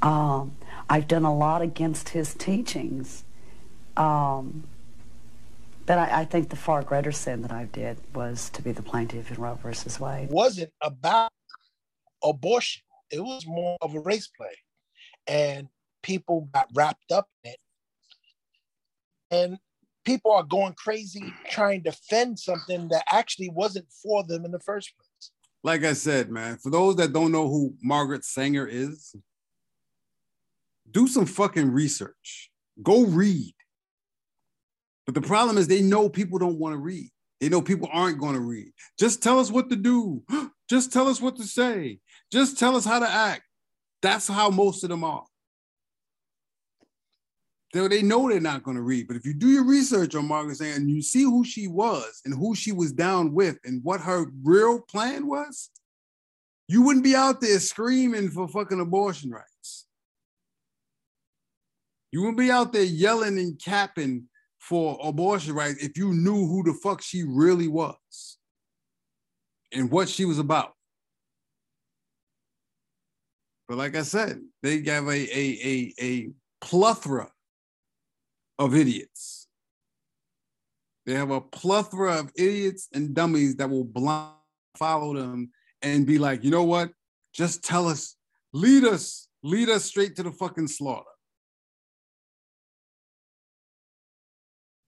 [0.03, 0.57] Um,
[0.89, 3.25] I've done a lot against his teachings.
[3.97, 4.65] Um,
[5.87, 8.83] but I, I think the far greater sin that I did was to be the
[8.83, 10.31] plaintiff in Roe versus Wade.
[10.31, 11.31] wasn't about
[12.23, 12.83] abortion.
[13.11, 14.55] It was more of a race play.
[15.27, 15.69] And
[16.03, 17.59] people got wrapped up in it.
[19.31, 19.59] And
[20.09, 24.61] people are going crazy trying to defend something that actually wasn't for them in the
[24.61, 25.31] first place.
[25.62, 29.14] Like I said, man, for those that don't know who Margaret Sanger is,
[30.90, 32.51] do some fucking research.
[32.83, 33.55] Go read.
[35.05, 37.11] But the problem is they know people don't want to read.
[37.42, 38.73] They know people aren't going to read.
[38.99, 40.23] Just tell us what to do.
[40.71, 41.99] Just tell us what to say.
[42.33, 43.42] Just tell us how to act.
[44.01, 45.25] That's how most of them are.
[47.72, 49.09] They, they know they're not going to read.
[49.09, 52.22] But if you do your research on Margaret Sanger and you see who she was
[52.24, 55.70] and who she was down with and what her real plan was,
[56.66, 59.87] you wouldn't be out there screaming for fucking abortion rights.
[62.11, 64.24] You wouldn't be out there yelling and capping
[64.59, 68.38] for abortion rights if you knew who the fuck she really was
[69.72, 70.72] and what she was about.
[73.68, 76.31] But like I said, they have a, a, a, a
[76.62, 77.31] plethora
[78.59, 79.47] of idiots.
[81.07, 84.35] They have a plethora of idiots and dummies that will blind
[84.77, 85.51] follow them
[85.83, 86.90] and be like, you know what?
[87.33, 88.16] Just tell us,
[88.53, 91.05] lead us, lead us straight to the fucking slaughter.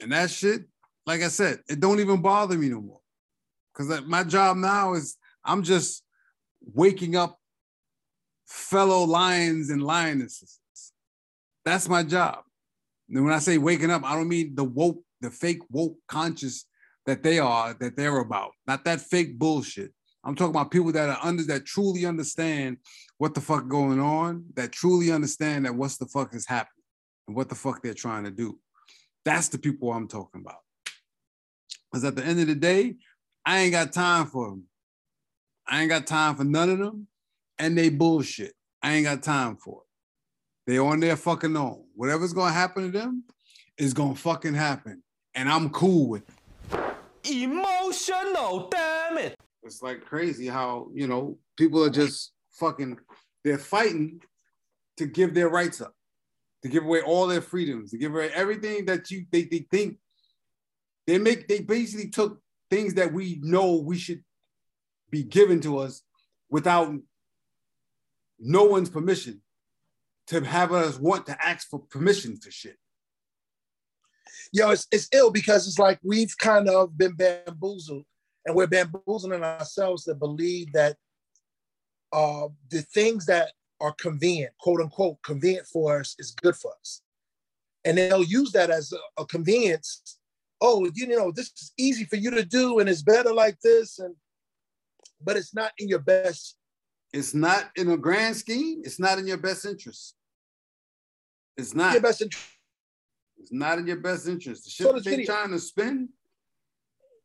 [0.01, 0.63] And that shit,
[1.07, 3.01] like I said, it don't even bother me no more.
[3.73, 6.03] Because my job now is I'm just
[6.75, 7.39] waking up
[8.47, 10.59] fellow lions and lionesses.
[11.65, 12.43] That's my job.
[13.11, 16.67] And when I say waking up, I don't mean the woke, the fake woke conscious
[17.07, 18.53] that they are, that they're about.
[18.67, 19.93] Not that fake bullshit.
[20.23, 22.77] I'm talking about people that are under that truly understand
[23.19, 26.85] what the fuck going on, that truly understand that what's the fuck is happening
[27.27, 28.59] and what the fuck they're trying to do.
[29.25, 30.61] That's the people I'm talking about.
[31.91, 32.97] Because at the end of the day,
[33.45, 34.65] I ain't got time for them.
[35.67, 37.07] I ain't got time for none of them.
[37.59, 38.55] And they bullshit.
[38.83, 39.90] I ain't got time for it.
[40.71, 41.83] They on their fucking own.
[41.97, 43.25] Whatever's gonna happen to them
[43.77, 45.03] is gonna fucking happen.
[45.35, 47.33] And I'm cool with it.
[47.43, 49.35] Emotional, damn it.
[49.65, 53.01] It's like crazy how, you know, people are just fucking,
[53.43, 54.21] they're fighting
[54.99, 55.93] to give their rights up
[56.63, 59.99] to give away all their freedoms, to give away everything that you they, they think
[61.05, 64.23] they make they basically took things that we know we should
[65.11, 66.03] be given to us
[66.49, 66.95] without
[68.39, 69.43] no one's permission
[70.31, 72.77] to have us want to ask for permission for shit.
[74.53, 78.05] Yo, it's, it's ill because it's like we've kind of been bamboozled
[78.47, 80.97] and we're bamboozling ourselves to believe that
[82.13, 87.03] uh, the things that are convenient, quote unquote, convenient for us is good for us.
[87.85, 90.17] And they'll use that as a, a convenience.
[90.61, 93.99] Oh, you know, this is easy for you to do and it's better like this.
[93.99, 94.15] And
[95.21, 96.57] but it's not in your best.
[97.13, 100.15] It's not in a grand scheme, it's not in your best interest.
[101.61, 102.47] It's not your best interest.
[103.39, 104.65] It's not in your best interest.
[104.65, 106.09] The shit so that they're trying to spin,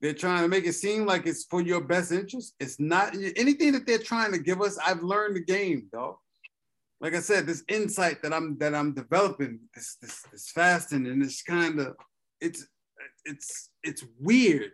[0.01, 2.55] they're trying to make it seem like it's for your best interest.
[2.59, 4.77] It's not anything that they're trying to give us.
[4.77, 6.15] I've learned the game, dog
[7.01, 11.21] like I said, this insight that I'm that I'm developing, this this, this fasting and
[11.21, 11.95] this kind of
[12.39, 12.65] it's
[13.25, 14.71] it's it's weird.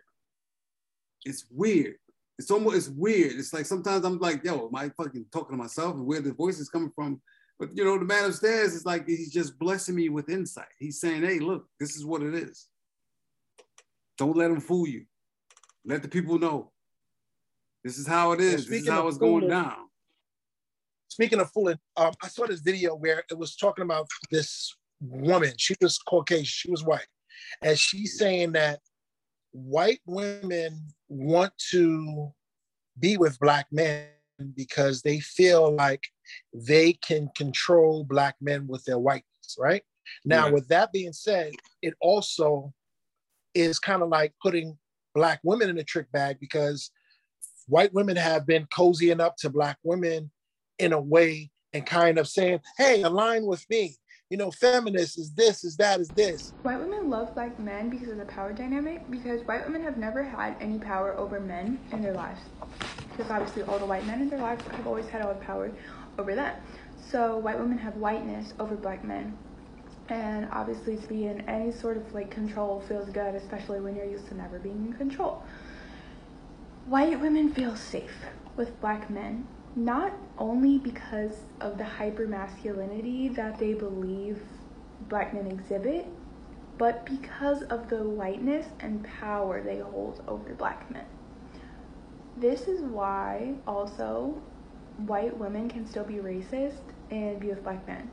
[1.24, 1.96] It's weird.
[2.38, 3.32] It's almost it's weird.
[3.32, 6.32] It's like sometimes I'm like, yo, am I fucking talking to myself and where the
[6.32, 7.20] voice is coming from?
[7.62, 10.66] But you know, the man upstairs is like he's just blessing me with insight.
[10.80, 12.66] He's saying, hey, look, this is what it is.
[14.18, 15.04] Don't let them fool you.
[15.84, 16.72] Let the people know.
[17.84, 18.66] This is how it is.
[18.66, 19.76] This is how it's going down
[21.12, 25.52] speaking of fooling, um, I saw this video where it was talking about this woman.
[25.58, 27.06] She was Caucasian, she was white.
[27.62, 28.80] And she's saying that
[29.52, 32.32] white women want to
[32.98, 34.06] be with black men
[34.50, 36.02] because they feel like
[36.52, 39.82] they can control black men with their whiteness, right?
[40.24, 42.72] Now, with that being said, it also
[43.54, 44.78] is kind of like putting
[45.14, 46.90] black women in a trick bag because
[47.66, 50.30] white women have been cozying up to black women
[50.78, 53.96] in a way and kind of saying, hey, align with me.
[54.30, 56.54] You know, feminist is this, is that, is this.
[56.62, 60.22] White women love black men because of the power dynamic, because white women have never
[60.22, 62.40] had any power over men in their lives.
[63.22, 65.70] Because obviously, all the white men in their lives have always had all the power
[66.18, 66.56] over them.
[67.08, 69.38] So, white women have whiteness over black men.
[70.08, 74.06] And obviously, to be in any sort of like control feels good, especially when you're
[74.06, 75.44] used to never being in control.
[76.86, 78.24] White women feel safe
[78.56, 84.42] with black men not only because of the hyper masculinity that they believe
[85.08, 86.06] black men exhibit,
[86.76, 91.06] but because of the whiteness and power they hold over black men.
[92.36, 94.40] This is why also
[95.06, 98.10] white women can still be racist and be with black men.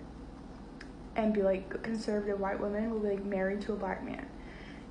[1.16, 4.28] And be like conservative white women will be like married to a black man.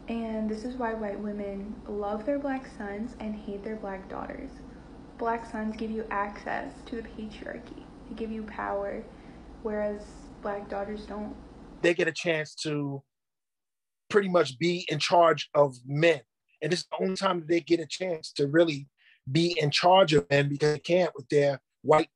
[0.08, 4.50] And this is why white women love their black sons and hate their black daughters
[5.18, 7.82] black sons give you access to the patriarchy.
[8.08, 9.02] They give you power,
[9.62, 10.02] whereas
[10.40, 11.34] black daughters don't.
[11.82, 13.02] they get a chance to
[14.08, 16.20] pretty much be in charge of men.
[16.62, 18.88] And is the only time they get a chance to really
[19.30, 22.10] be in charge of men because they can't with their white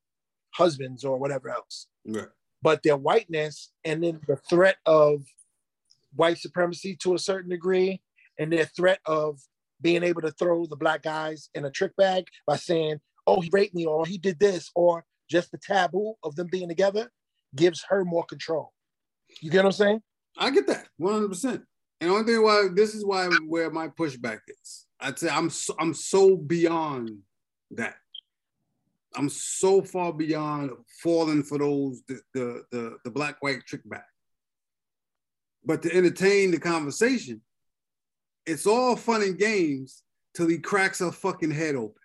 [0.51, 1.87] husbands or whatever else.
[2.05, 2.27] Right.
[2.61, 5.23] But their whiteness and then the threat of
[6.15, 8.01] white supremacy to a certain degree
[8.39, 9.39] and their threat of
[9.81, 13.49] being able to throw the black guys in a trick bag by saying, oh, he
[13.51, 17.11] raped me or he did this or just the taboo of them being together
[17.55, 18.71] gives her more control.
[19.41, 20.01] You get what I'm saying?
[20.37, 21.27] I get that 100.
[21.27, 21.63] percent
[22.01, 24.85] And the only thing why this is why where my pushback is.
[25.03, 27.19] I'd say I'm so, I'm so beyond
[27.71, 27.95] that.
[29.15, 30.71] I'm so far beyond
[31.03, 34.07] falling for those the the the, the black white trick back.
[35.65, 37.41] But to entertain the conversation,
[38.45, 40.03] it's all fun and games
[40.35, 41.95] till he cracks her fucking head open.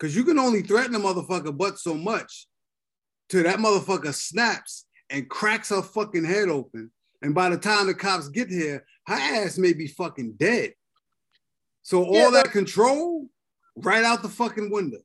[0.00, 2.46] Cause you can only threaten a motherfucker but so much
[3.28, 6.92] till that motherfucker snaps and cracks her fucking head open.
[7.22, 10.74] And by the time the cops get here, her ass may be fucking dead.
[11.82, 13.28] So all Yeah, that control
[13.76, 14.98] right out the fucking window.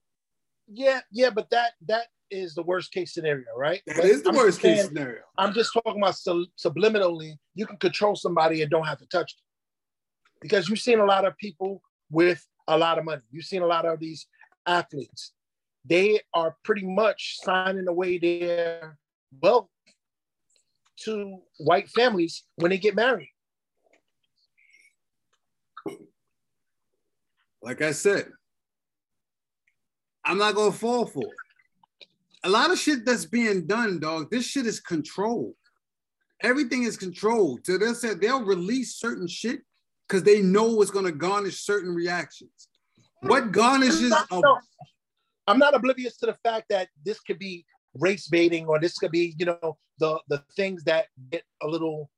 [0.67, 3.81] Yeah, yeah, but that that is the worst case scenario, right?
[3.85, 5.21] That But is the I'm worst case scenario.
[5.37, 7.35] I'm just talking about sub- subliminally.
[7.53, 9.43] You can control somebody and don't have to touch them.
[10.41, 13.21] Because you've seen a lot of people with a lot of money.
[13.31, 14.27] You've seen a lot of these
[14.65, 15.33] athletes.
[15.85, 18.97] They are pretty much signing away their
[19.41, 19.69] wealth
[21.01, 23.29] to white families when they get married.
[27.61, 28.29] Like I said,
[30.25, 32.07] I'm not gonna fall for it.
[32.43, 34.29] A lot of shit that's being done, dog.
[34.29, 35.55] This shit is controlled.
[36.41, 37.65] Everything is controlled.
[37.65, 39.61] So they said they'll release certain shit
[40.07, 42.67] because they know it's gonna garnish certain reactions.
[43.21, 44.61] What garnishes I'm a not,
[45.47, 47.65] I'm not oblivious to the fact that this could be
[47.99, 52.09] race baiting or this could be, you know, the the things that get a little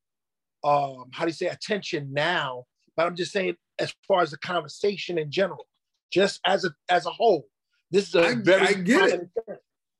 [0.63, 2.65] um how do you say attention now.
[2.95, 5.67] But I'm just saying as far as the conversation in general,
[6.11, 7.47] just as a as a whole,
[7.91, 9.29] this is a I- very I get it.
[9.47, 9.57] thing.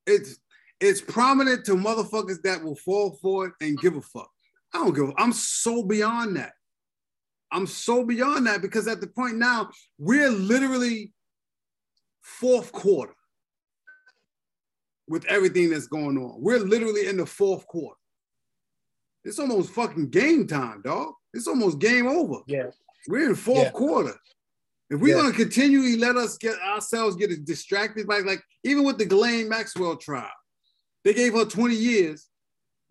[0.08, 0.38] it's
[0.80, 4.30] it's prominent to motherfuckers that will fall for it and give a fuck.
[4.74, 5.10] I don't give.
[5.10, 6.54] a- I'm so beyond that.
[7.52, 11.14] I'm so beyond that because at the point now we're literally
[12.22, 13.14] fourth quarter
[15.08, 16.42] with everything that's going on.
[16.42, 18.00] We're literally in the fourth quarter.
[19.24, 21.14] It's almost fucking game time, dog.
[21.34, 22.42] It's almost game over.
[22.48, 22.72] Yeah.
[23.08, 23.72] We're in fourth Yeah.
[23.72, 24.16] quarter.
[24.90, 25.24] If we're Yeah.
[25.24, 29.98] gonna continually let us get ourselves get distracted by like even with the Ghislaine Maxwell
[29.98, 30.32] trial,
[31.04, 32.30] they gave her 20 years,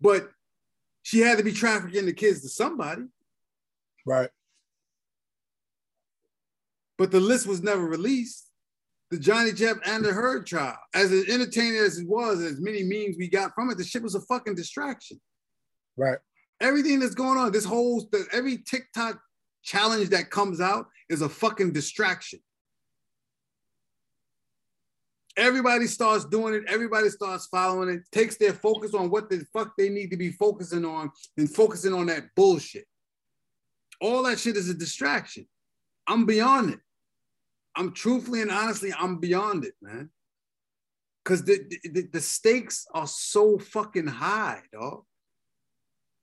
[0.01, 0.29] but
[1.03, 3.03] she had to be trafficking the kids to somebody.
[4.05, 4.29] Right.
[6.97, 8.44] But the list was never released.
[9.11, 13.17] The Johnny Depp and the Heard trial, as entertaining as it was, as many memes
[13.17, 15.21] we got from it, the shit was a fucking distraction.
[15.95, 16.17] Right.
[16.59, 19.19] Everything that's going on, this whole the, every TikTok
[19.63, 22.39] challenge that comes out is a fucking distraction.
[25.37, 26.63] Everybody starts doing it.
[26.67, 28.01] Everybody starts following it.
[28.11, 31.93] Takes their focus on what the fuck they need to be focusing on and focusing
[31.93, 32.85] on that bullshit.
[33.99, 35.45] All that shit is a distraction.
[36.07, 36.79] I'm beyond it.
[37.75, 40.09] I'm truthfully and honestly, I'm beyond it, man.
[41.23, 45.03] Because the, the, the stakes are so fucking high, dog.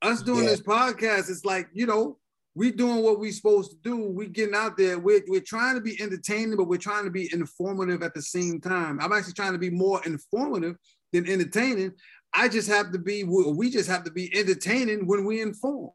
[0.01, 0.51] Us doing Yeah.
[0.51, 2.19] this podcast, it's like, you know,
[2.55, 3.97] we doing what we supposed to do.
[4.11, 4.99] We getting out there.
[4.99, 8.61] We're, we're trying to be entertaining, but we're trying to be informative at the same
[8.61, 9.01] time.
[9.01, 10.77] I'm actually trying to be more informative
[11.13, 11.93] than entertaining.
[12.35, 15.91] I just have to be, we just have to be entertaining when we inform.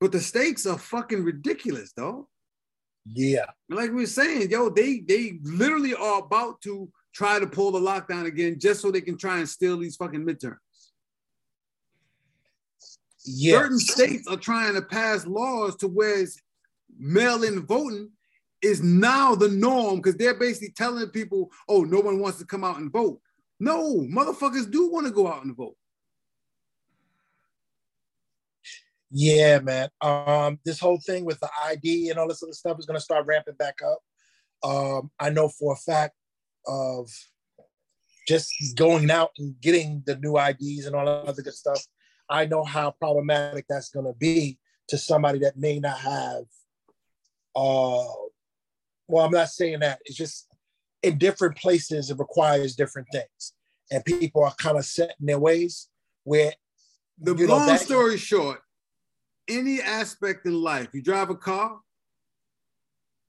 [0.00, 2.28] But the stakes are fucking ridiculous, though.
[3.12, 3.46] Yeah.
[3.68, 7.80] Like we were saying, yo, they they literally are about to try to pull the
[7.80, 10.56] lockdown again just so they can try and steal these fucking midterms.
[13.24, 13.58] Yeah.
[13.58, 16.24] Certain states are trying to pass laws to where
[16.98, 18.10] mail-in voting
[18.62, 22.64] is now the norm because they're basically telling people, oh, no one wants to come
[22.64, 23.20] out and vote.
[23.58, 25.76] No, motherfuckers do want to go out and vote.
[29.10, 29.88] Yeah, man.
[30.00, 33.26] Um, this whole thing with the ID and all this other stuff is gonna start
[33.26, 34.00] ramping back up.
[34.62, 36.14] Um, I know for a fact
[36.66, 37.08] of
[38.26, 41.84] just going out and getting the new IDs and all that other good stuff.
[42.28, 46.44] I know how problematic that's gonna be to somebody that may not have.
[47.54, 48.04] Uh,
[49.08, 50.00] well, I'm not saying that.
[50.04, 50.48] It's just
[51.02, 53.52] in different places it requires different things,
[53.92, 55.88] and people are kind of set in their ways.
[56.24, 56.52] Where
[57.18, 58.60] The know, long that- story short,
[59.48, 61.78] any aspect in life, you drive a car,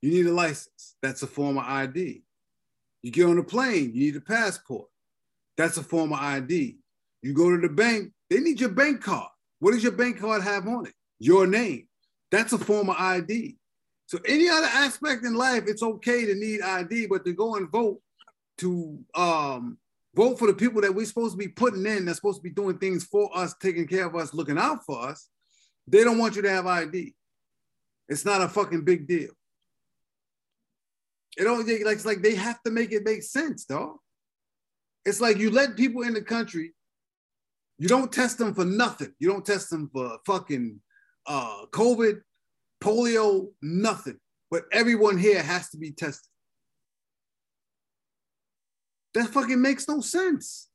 [0.02, 0.96] you need a license.
[1.02, 2.24] That's a form of ID.
[3.04, 4.88] You get on a plane, you need a passport.
[5.58, 6.78] That's a form of ID.
[7.22, 9.30] You go to the bank, they need your bank card.
[9.60, 10.94] What does your bank card have on it?
[11.20, 11.88] Your name.
[12.32, 13.58] That's a form of ID.
[14.06, 17.70] So any other aspect in life, it's okay to need ID, but to go and
[17.70, 18.00] vote
[18.60, 19.78] to um,
[20.16, 22.50] vote for the people that we're supposed to be putting in, that's supposed to be
[22.50, 25.30] doing things for us, taking care of us, looking out for us,
[25.88, 27.16] they don't want you to have ID.
[28.10, 29.32] It's not a fucking big deal.
[31.38, 34.02] It don't like it's like they have to make it make sense, though.
[35.06, 36.74] It's like you let people in the country,
[37.78, 39.14] you don't test them for nothing.
[39.20, 40.82] You don't test them for fucking
[41.28, 42.22] uh, COVID,
[42.84, 44.18] polio, nothing.
[44.50, 46.30] But everyone here has to be tested.
[49.14, 50.70] That fucking makes no sense.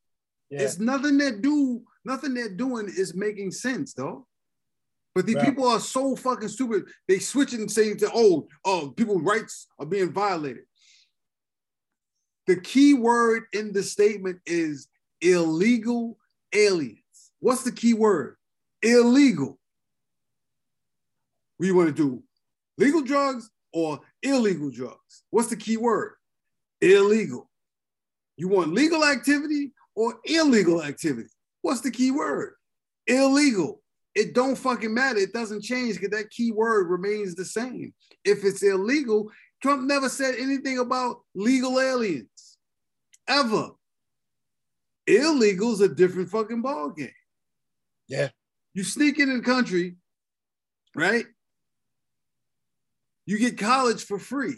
[0.51, 0.63] Yeah.
[0.63, 4.27] It's nothing that do, nothing they're doing is making sense, though.
[5.15, 5.47] But these Right.
[5.47, 6.85] people are so fucking stupid.
[7.07, 10.65] They switch it and say to oh, oh, people's rights are being violated.
[12.47, 14.89] The key word in the statement is
[15.21, 16.19] illegal
[16.53, 16.99] aliens.
[17.41, 18.37] What's the key word?
[18.83, 19.59] Illegal.
[21.59, 22.23] We want to do?
[22.79, 25.23] Legal drugs or illegal drugs?
[25.31, 26.15] What's the key word?
[26.81, 27.49] Illegal.
[28.37, 31.29] You want legal activity or illegal activity?
[31.61, 32.55] What's the key word?
[33.07, 33.82] Illegal.
[34.15, 35.19] It don't fucking matter.
[35.19, 37.95] It doesn't change because that key word remains the same.
[38.25, 39.31] If it's illegal,
[39.63, 42.59] Trump never said anything about legal aliens.
[43.27, 43.71] Ever.
[45.07, 47.11] Illegal's a different fucking ballgame.
[48.09, 48.29] Yeah.
[48.75, 49.97] You sneak in the country,
[50.95, 51.25] right?
[53.25, 54.57] You get college for free.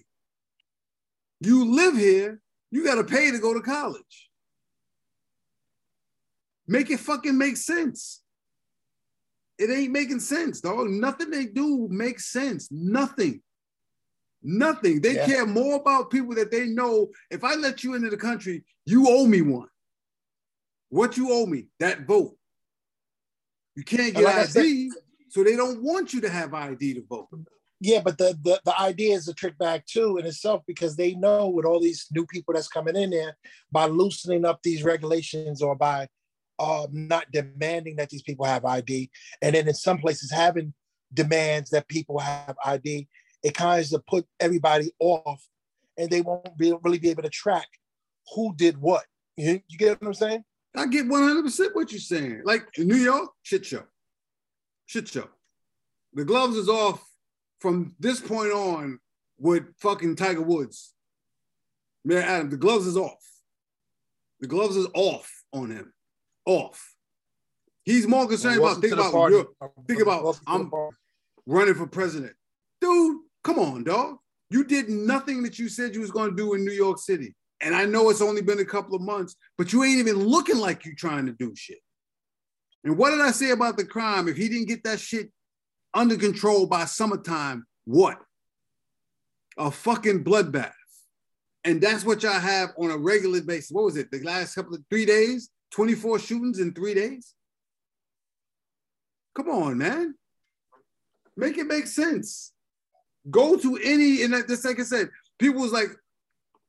[1.41, 2.41] You live here,
[2.71, 4.31] you got to pay to go to college.
[6.67, 8.24] Make it fucking make sense.
[9.59, 10.89] It ain't making sense, dog.
[10.91, 12.71] Nothing they do makes sense.
[12.71, 13.41] Nothing.
[14.43, 15.01] Nothing.
[15.01, 15.27] They Yeah.
[15.27, 17.11] care more about people that they know.
[17.31, 19.69] If I let you into the country, you owe me one.
[20.89, 21.69] What you owe me?
[21.81, 22.37] That vote.
[23.77, 24.91] You can't get like I said- ID,
[25.31, 27.29] so they don't want you to have ID to vote.
[27.81, 31.15] Yeah, but the, the the idea is a trick back too in itself because they
[31.15, 33.37] know with all these new people that's coming in there
[33.73, 36.09] by loosening up these regulations or by
[36.59, 39.11] uh, not demanding that these people have ID,
[39.43, 40.75] and then in some places having
[41.13, 43.09] demands that people have ID,
[43.43, 45.43] it kind of put everybody off,
[45.97, 47.69] and they won't be really be able to track
[48.35, 49.05] who did what.
[49.37, 50.45] You, you get what I'm saying?
[50.77, 52.43] I get 100% what you're saying.
[52.45, 53.85] Like New York, shit show.
[54.87, 55.29] Shit show.
[56.15, 57.05] The gloves is off
[57.61, 58.99] from this point on
[59.39, 60.95] with fucking Tiger Woods.
[62.05, 63.25] Man, Adam, the gloves is off.
[64.41, 65.93] The gloves is off on him.
[66.47, 66.95] Off.
[67.85, 69.43] He's more concerned about think about party.
[69.87, 70.91] think about Welcome to the I'm
[71.47, 72.33] running for president.
[72.81, 74.17] Dude, come on, dog.
[74.51, 77.35] You did nothing that you said you was going to do in New York City.
[77.61, 80.59] And I know it's only been a couple of months, but you ain't even looking
[80.59, 81.79] like you trying to do shit.
[82.85, 84.29] And what did I say about the crime?
[84.29, 85.31] If he didn't get that shit
[85.95, 88.19] under control by summertime, what?
[89.57, 90.73] A fucking bloodbath.
[91.65, 93.71] And that's what y'all have on a regular basis.
[93.71, 94.11] What was it?
[94.11, 95.49] The last couple of three days?
[95.75, 97.35] 24 shootings in three days?
[99.35, 100.15] Come on, man.
[101.37, 102.53] Make it make sense.
[103.29, 105.09] Go to any, and just like I said,
[105.39, 105.89] people was like,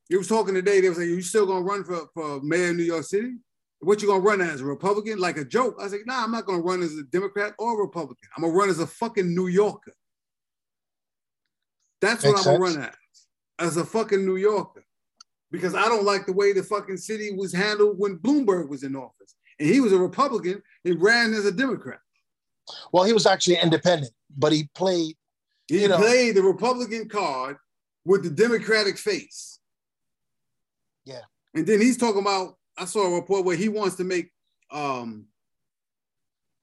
[0.10, 2.78] they was talking today, they was like, you still gonna run for, for mayor of
[2.78, 3.36] New York City?
[3.80, 5.20] What you gonna run as a Republican?
[5.20, 5.76] Like a joke.
[5.80, 8.30] I was like, nah, I'm not gonna run as a Democrat or Republican.
[8.36, 9.94] I'm gonna run as a fucking New Yorker.
[12.02, 12.96] That's what I'm gonna run as,
[13.60, 14.85] as a fucking New Yorker.
[15.56, 18.96] Because I don't like the way the fucking city was handled when Bloomberg was in
[18.96, 19.36] office.
[19.60, 22.00] And he was a Republican and ran as a Democrat.
[22.92, 25.16] Well, he was actually independent, but he played.
[25.68, 25.98] He You know.
[25.98, 27.58] played the Republican card
[28.04, 29.60] with the Democratic face.
[31.06, 31.22] Yeah.
[31.54, 34.32] And then he's talking about, I saw a report where he wants to make
[34.72, 35.26] um,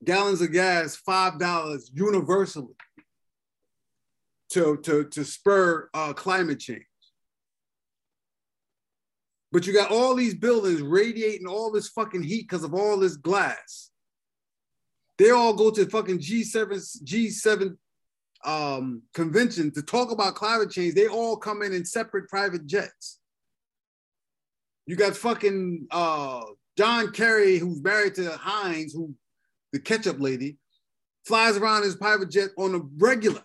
[0.05, 2.75] gallons of gas $5 universally
[4.51, 6.85] to, to, to spur uh, climate change.
[9.53, 13.17] But you got all these buildings radiating all this fucking heat because of all this
[13.17, 13.91] glass.
[15.19, 17.77] They all go to fucking G7 G7
[18.45, 20.95] um, convention to talk about climate change.
[20.95, 23.21] They all come in in separate private jets.
[24.87, 26.43] You got fucking uh,
[26.77, 29.15] John Kerry, who's married to Heinz, who
[29.73, 30.59] the ketchup lady,
[31.27, 33.43] flies around his private jet on a regular.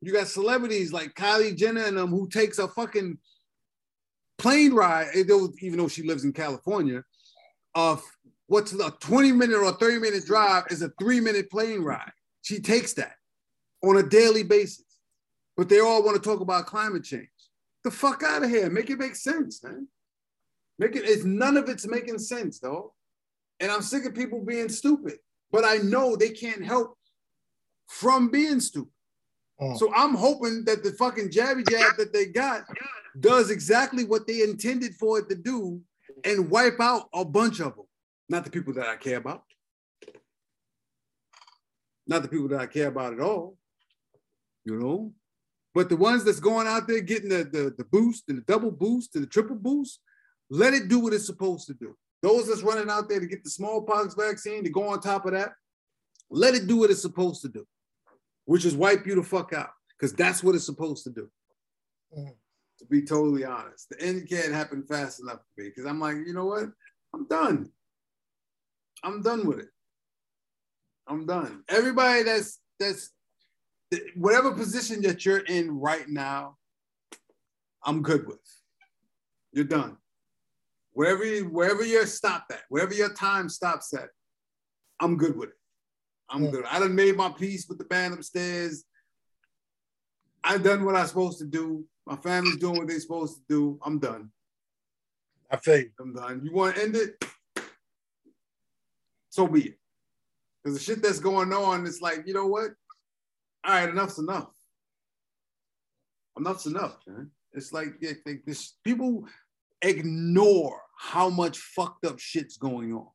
[0.00, 3.18] You got celebrities like Kylie Jenner and them who takes a fucking
[4.38, 7.02] plane ride, even though she lives in California.
[7.74, 8.02] Of
[8.46, 12.12] what's a 20 minute or 30 minute drive is a three minute plane ride.
[12.42, 13.14] She takes that
[13.82, 14.84] on a daily basis.
[15.56, 17.28] But they all want to talk about climate change.
[17.84, 18.70] The fuck out of here.
[18.70, 19.88] Make it make sense, man.
[20.78, 22.94] Make it, it's none of it's making sense, though.
[23.60, 25.18] And I'm sick of people being stupid,
[25.52, 26.96] but I know they can't help
[27.86, 28.90] from being stupid.
[29.60, 29.78] Mm.
[29.78, 32.64] So I'm hoping that the fucking jabby jab that they got
[33.18, 35.80] does exactly what they intended for it to do
[36.24, 37.86] and wipe out a bunch of them.
[38.28, 39.42] Not the people that I care about.
[42.06, 43.56] Not the people that I care about at all.
[44.64, 45.12] You know?
[45.74, 48.70] But the ones that's going out there getting the, the, the boost and the double
[48.70, 50.00] boost and the triple boost,
[50.50, 51.96] let it do what it's supposed to do.
[52.22, 55.32] Those that's running out there to get the smallpox vaccine to go on top of
[55.32, 55.52] that,
[56.30, 57.66] let it do what it's supposed to do,
[58.44, 61.28] which is wipe you the fuck out, because that's what it's supposed to do.
[62.16, 62.32] Mm.
[62.84, 66.16] To be totally honest, the end can't happen fast enough for me, because I'm like,
[66.26, 66.64] you know what?
[67.14, 67.70] I'm done.
[69.02, 69.68] I'm done with it.
[71.06, 71.62] I'm done.
[71.68, 73.10] Everybody that's that's
[74.16, 76.56] whatever position that you're in right now,
[77.84, 78.38] I'm good with.
[79.52, 79.96] You're done.
[80.92, 84.10] Wherever you, wherever you're stopped at, wherever your time stops at,
[85.00, 85.56] I'm good with it.
[86.28, 86.50] I'm Yeah.
[86.50, 86.64] good.
[86.66, 88.84] I done made my peace with the band upstairs.
[90.42, 91.86] I done what I'm supposed to do.
[92.06, 93.78] My family's doing what they're supposed to do.
[93.84, 94.30] I'm done.
[95.50, 95.90] I feel you.
[96.00, 96.42] I'm done.
[96.44, 97.24] You want to end it?
[99.30, 99.78] So be it.
[100.62, 102.70] Because the shit that's going on, it's like, you know what?
[103.64, 104.50] All right, enough's enough.
[106.38, 107.30] Enough's enough, man.
[107.52, 108.00] It's like
[108.44, 109.24] this, people
[109.80, 113.08] ignore how much fucked up shit's going on.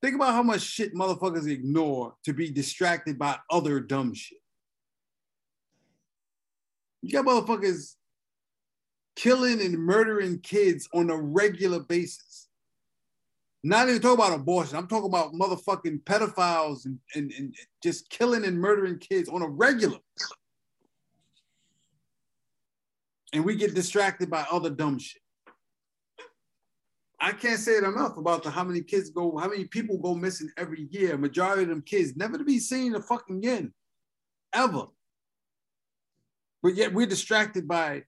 [0.00, 4.37] Think about how much shit motherfuckers ignore to be distracted by other dumb shit.
[7.02, 7.94] You got motherfuckers
[9.16, 12.48] killing and murdering kids on a regular basis.
[13.64, 14.76] Not even talking about abortion.
[14.76, 19.48] I'm talking about motherfucking pedophiles and, and, and just killing and murdering kids on a
[19.48, 19.98] regular.
[23.32, 25.20] And we get distracted by other dumb shit.
[27.20, 30.14] I can't say it enough about the how many kids go, how many people go
[30.14, 31.18] missing every year.
[31.18, 33.72] Majority of them kids never to be seen a fucking again,
[34.52, 34.84] ever.
[36.62, 38.02] But yet we're distracted by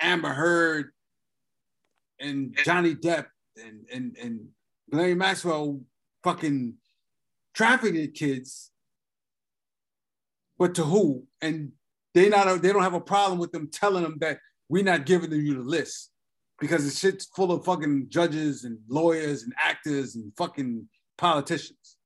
[0.00, 0.90] Amber Heard
[2.20, 3.26] and Johnny Depp
[3.56, 4.48] and and and
[4.90, 5.80] Larry Maxwell
[6.22, 6.74] fucking
[7.54, 8.70] trafficking kids.
[10.58, 11.26] But to who?
[11.40, 11.72] And
[12.14, 14.38] they not they don't have a problem with them telling them that
[14.68, 16.10] we're not giving them you the list
[16.60, 20.88] because the shit's full of fucking judges and lawyers and actors and fucking
[21.18, 21.96] politicians.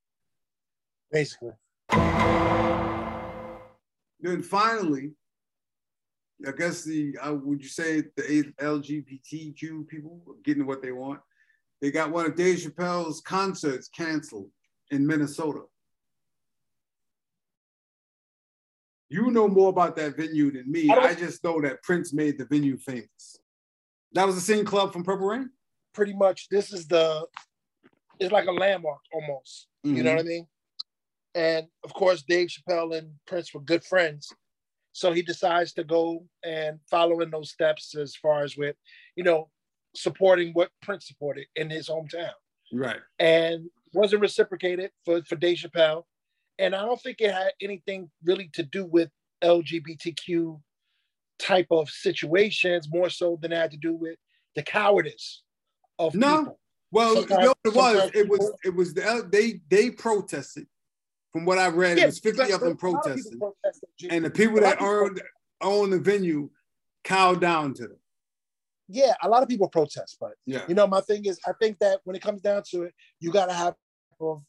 [1.10, 1.52] Basically.
[4.20, 5.12] Then finally,
[6.46, 11.20] I guess the uh, would you say the LGBTQ people getting what they want?
[11.80, 14.50] They got one of Dave Chappelle's concerts canceled
[14.90, 15.62] in Minnesota.
[19.10, 20.90] You know more about that venue than me.
[20.90, 23.38] I I just know that Prince made the venue famous.
[24.12, 25.50] That was the same club from Purple Rain.
[25.92, 27.26] Pretty much, this is the.
[28.20, 29.68] It's like a landmark almost.
[29.84, 30.16] You know Mhm.
[30.16, 30.46] what I mean?
[31.34, 34.32] And of course, Dave Chappelle and Prince were good friends.
[34.98, 38.74] So he decides to go and follow in those steps as far as with,
[39.14, 39.48] you know,
[39.94, 42.32] supporting what Prince supported in his hometown.
[42.72, 43.00] Right.
[43.18, 46.02] and wasn't reciprocated for, for Dave Chappelle.
[46.58, 49.08] And I don't think it had anything really to do with
[49.42, 50.60] LGBTQ
[51.38, 54.16] type of situations, more so than it had to do with
[54.56, 55.44] the cowardice
[55.98, 56.38] of No.
[56.40, 56.60] people.
[56.90, 58.10] Well, Sometimes- you know it was?
[58.14, 60.66] It was people- it was the they they protested.
[61.38, 63.12] From what I read, it was 50 of them protesting.
[63.12, 63.38] lot of people protested.
[63.38, 64.08] protested, G.
[64.10, 65.22] And the people that owned
[65.60, 66.50] own the venue
[67.04, 67.98] cowed down to them.
[68.88, 70.64] yeah, a lot of people protest, but Yeah.
[70.66, 73.30] you know, my thing is, I think that when it comes down to it, you
[73.30, 73.76] got to have
[74.18, 74.42] of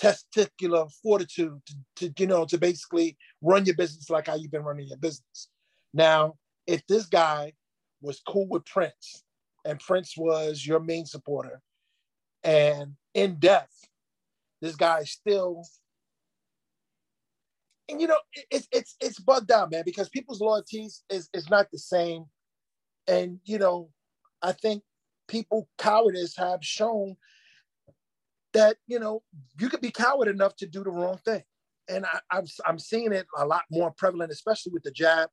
[0.00, 4.62] testicular fortitude to, to, you know, to basically run your business like how you've been
[4.62, 5.48] running your business.
[5.92, 6.34] Now,
[6.68, 7.52] if this guy
[8.00, 9.24] was cool with Prince
[9.64, 11.60] and Prince was your main supporter,
[12.44, 13.72] and in death,
[14.62, 15.64] this guy still.
[17.88, 18.18] And you know,
[18.50, 22.24] it's it's it's bugged out, man, because people's loyalties is is not the same.
[23.08, 23.90] And you know
[24.42, 24.82] i think
[25.28, 27.16] people cowardice have shown
[28.52, 29.22] that you know
[29.60, 31.42] you could be coward enough to do the wrong thing.
[31.88, 35.28] And I, I'm, I'm seeing it a lot more prevalent especially with the jab.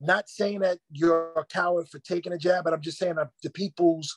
[0.00, 3.50] Not saying that you're a coward for taking a jab but i'm just saying the
[3.50, 4.16] people's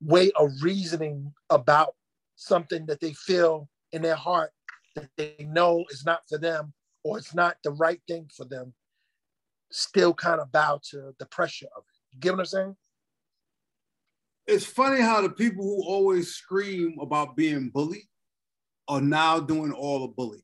[0.00, 1.94] way of reasoning about
[2.36, 4.50] something that they feel in their heart
[4.94, 6.72] that they know is not for them
[7.04, 8.74] or it's not the right thing for them
[9.70, 12.14] still kind of bow to the pressure of it.
[12.14, 12.76] You get what I'm saying?
[14.46, 18.08] It's funny how the people who always scream about being bullied
[18.88, 20.42] are now doing all the bullying.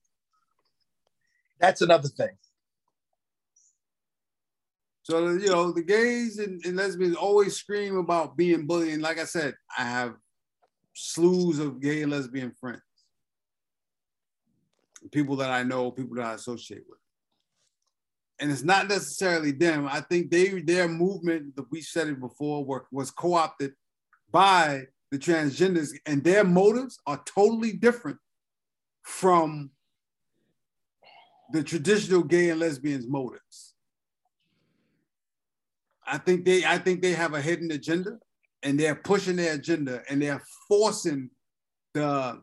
[1.61, 2.37] That's another thing.
[5.03, 8.93] So you know, the gays and, and lesbians always scream about being bullied.
[8.93, 10.15] And like I said, I have
[10.95, 12.83] slews of gay and lesbian friends,
[15.13, 16.99] people that I know, people that I associate with.
[18.41, 19.89] And it's not necessarily them.
[19.91, 23.73] I think they their movement, that we said it before, were, was co-opted
[24.31, 28.19] by the transgenders, and their motives are totally different
[29.03, 29.71] from
[31.51, 33.75] the traditional gay and lesbians motives.
[36.07, 38.19] I think they I think they have a hidden agenda
[38.63, 41.31] and they're pushing their agenda and they're forcing
[41.95, 42.43] the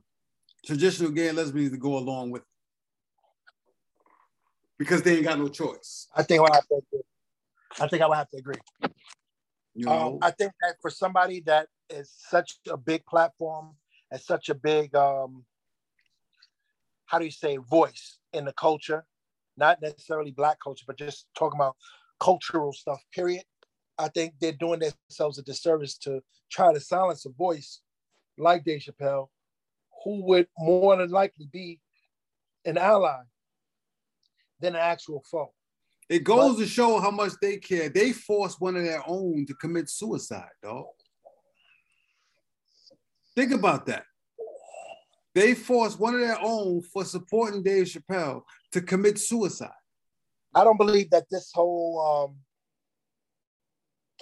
[0.65, 2.47] traditional gay and lesbians to go along with it.
[4.77, 6.07] Because they ain't got no choice.
[6.15, 7.01] I think I have to agree.
[7.79, 8.55] I think I would have to agree.
[9.73, 10.19] You Um.
[10.21, 13.75] I think that for somebody that is such a big platform
[14.11, 15.45] and such a big um,
[17.05, 19.05] how do you say voice in the culture,
[19.57, 21.75] not necessarily black culture, but just talking about
[22.19, 23.43] cultural stuff, period.
[23.97, 26.21] I think they're doing themselves a disservice to
[26.51, 27.81] try to silence a voice
[28.37, 29.29] like Dave Chappelle,
[30.03, 31.79] who would more than likely be
[32.65, 33.21] an ally
[34.59, 35.51] than an actual foe.
[36.09, 37.89] It goes to show how much they care.
[37.89, 40.85] They forced one of their own to commit suicide, dog.
[43.35, 44.03] Think about that.
[45.33, 49.71] They forced one of their own for supporting Dave Chappelle to commit suicide.
[50.53, 52.37] I don't believe that this whole um,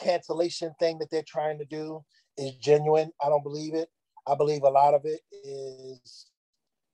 [0.04, 2.04] cancellation thing that they're trying to do
[2.38, 3.12] is genuine.
[3.24, 3.90] I don't believe it.
[4.26, 6.28] I believe a lot of it is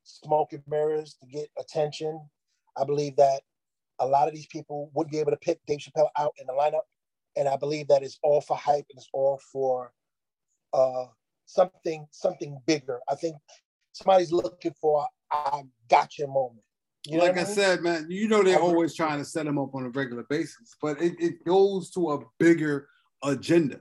[0.04, 2.20] smoke and mirrors to get attention.
[2.80, 3.42] I believe that
[4.00, 6.54] a lot of these people wouldn't be able to pick Dave Chappelle out in the
[6.54, 6.82] lineup.
[7.36, 9.92] And I believe that it's all for hype and it's all for
[10.74, 11.06] uh,
[11.46, 13.00] something something bigger.
[13.10, 13.36] I think
[13.92, 16.64] somebody's looking for a gotcha moment.
[17.06, 17.56] You know like I mean?
[17.56, 20.76] said, man, you know they're always trying to set them up on a regular basis,
[20.82, 22.88] but it, it goes to a bigger
[23.24, 23.80] agenda.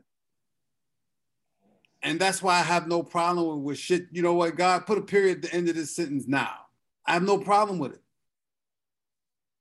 [2.02, 4.06] And that's why I have no problem with shit.
[4.12, 6.54] You know what, God, put a period at the end of this sentence now.
[7.06, 8.02] I have no problem with it.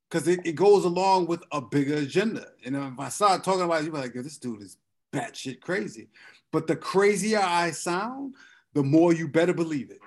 [0.10, 2.46] Because it, it goes along with a bigger agenda.
[2.66, 4.78] Know, if I start talking about it, you'd be like, "Yo, this dude is
[5.14, 6.10] batshit crazy.
[6.52, 8.36] But the crazier I sound,
[8.74, 10.00] the more you better believe it.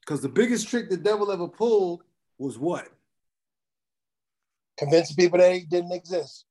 [0.00, 2.02] Because the biggest trick the devil ever pulled
[2.38, 2.88] was what?
[4.78, 6.44] Convincing people that he didn't exist.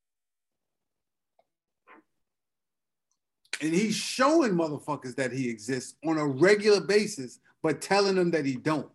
[3.62, 8.44] And he's showing motherfuckers that he exists on a regular basis, but telling them that
[8.44, 8.90] he don't.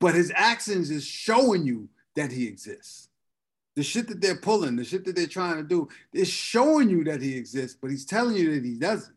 [0.00, 3.08] But his actions is showing you that he exists.
[3.76, 7.02] The shit that they're pulling, the shit that they're trying to do, is showing you
[7.04, 9.16] that he exists, but he's telling you that he doesn't.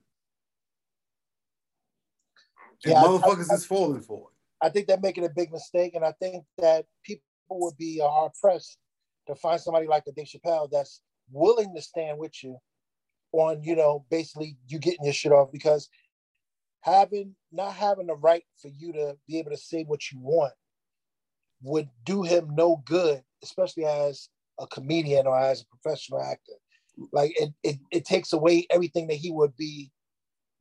[2.86, 4.34] And Yeah, I- motherfuckers I- is falling for it.
[4.66, 8.08] I think they're making a big mistake, and I think that people would be uh,
[8.08, 8.80] hard pressed
[9.28, 11.02] to find somebody like a Dave Chappelle that's
[11.32, 12.58] willing to stand with you
[13.34, 15.90] on, you know, basically you getting your shit off because
[16.82, 20.54] having not having the right for you to be able to say what you want
[21.62, 24.30] would do him no good, especially as
[24.60, 26.54] a comedian or as a professional actor.
[27.12, 29.92] Like it, it, it takes away everything that he would be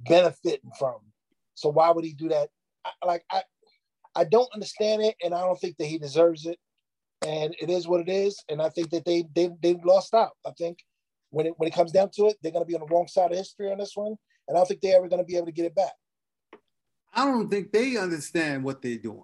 [0.01, 0.97] benefiting from.
[1.55, 2.51] So why would he do that?
[2.85, 3.43] I, like I,
[4.15, 6.59] I don't understand it, and I don't think that he deserves it.
[7.27, 8.43] And it is what it is.
[8.49, 10.33] And I think that they they they've lost out.
[10.47, 10.79] I think
[11.31, 13.09] when it when it comes down to it, they're going to be on the wrong
[13.09, 14.17] side of history on this one,
[14.49, 15.95] and I don't think they're ever going to be able to get it back.
[17.15, 19.23] I don't think they understand what they're doing.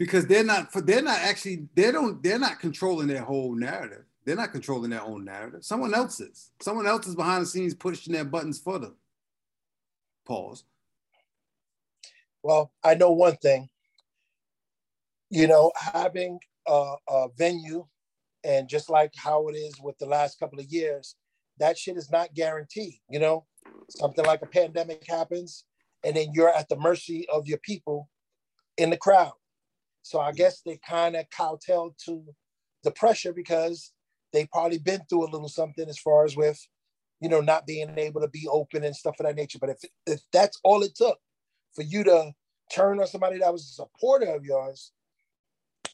[0.00, 4.06] Because they're not they're not actually they don't they're not controlling their whole narrative.
[4.24, 5.62] They're not controlling their own narrative.
[5.62, 6.52] Someone else is.
[6.62, 8.96] Someone else is behind the scenes pushing their buttons for them.
[10.26, 10.64] Pause.
[12.42, 13.68] Well, I know one thing.
[15.28, 17.84] You know, having a, a venue,
[18.42, 21.14] and just like how it is with the last couple of years,
[21.58, 23.00] that shit is not guaranteed.
[23.10, 23.44] You know,
[23.90, 25.64] something like a pandemic happens,
[26.04, 28.08] and then you're at the mercy of your people
[28.78, 29.32] in the crowd.
[30.02, 32.24] So I guess they kind of kowtow to
[32.84, 33.92] the pressure because
[34.32, 36.58] they probably been through a little something as far as with,
[37.20, 39.58] you know, not being able to be open and stuff of that nature.
[39.60, 41.18] But if if that's all it took
[41.74, 42.32] for you to
[42.72, 44.92] turn on somebody that was a supporter of yours,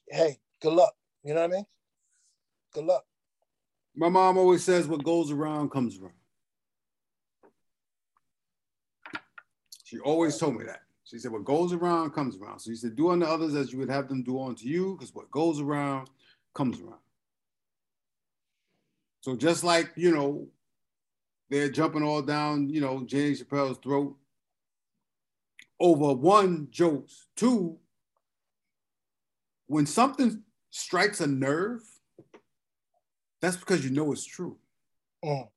[0.09, 0.95] hey, good luck.
[1.25, 1.67] You know what I mean?
[2.73, 3.05] Good luck.
[3.95, 6.13] My mom always says what goes around comes around.
[9.85, 10.81] She always told me that.
[11.07, 12.59] She said, What goes around comes around.
[12.59, 15.15] So he said, Do unto others as you would have them do unto you, because
[15.15, 16.11] what goes around
[16.55, 17.01] comes around.
[19.21, 20.49] So just like, you know,
[21.49, 24.17] they're jumping all down, you know, James Chappelle's throat
[25.79, 27.79] over one jokes, two,
[29.67, 31.83] when something strikes a nerve,
[33.41, 34.57] that's because you know it's true.
[35.25, 35.49] Mm.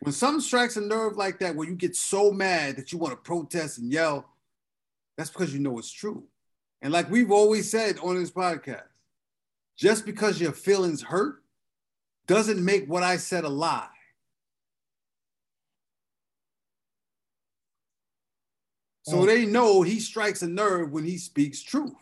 [0.00, 3.12] When something strikes a nerve like that, where you get so mad that you want
[3.12, 4.28] to protest and yell,
[5.16, 6.24] that's because you know it's true.
[6.82, 8.84] And like we've always said on this podcast,
[9.76, 11.42] just because your feelings hurt
[12.26, 13.88] doesn't make what I said a lie.
[19.02, 19.26] So Mm.
[19.26, 21.94] they know he strikes a nerve when he speaks truth.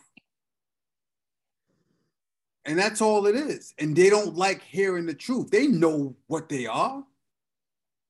[2.64, 3.72] And that's all it is.
[3.78, 5.51] And they don't like hearing the truth.
[5.51, 7.07] They know what they are.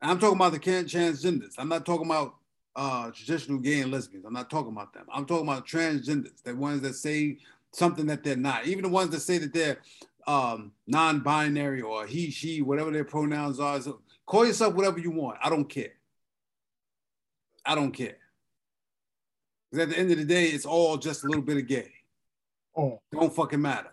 [0.03, 1.55] I'm talking about the transgenders.
[1.59, 2.35] I'm not talking about
[2.75, 4.25] uh, traditional gay and lesbians.
[4.27, 5.07] I'm not talking about them.
[5.13, 7.39] I'm talking about transgenders, the ones that say
[7.73, 8.67] something that they're not.
[8.67, 9.79] Even the ones that say that they're
[10.27, 13.81] um, non-binary or he, she, whatever their pronouns are.
[13.81, 15.39] So call yourself whatever you want.
[15.43, 15.93] I don't care.
[17.65, 18.17] I don't care.
[19.71, 21.91] Because at the end of the day, it's all just a little bit of gay.
[22.77, 22.99] Mm.
[23.13, 23.91] Don't fucking matter.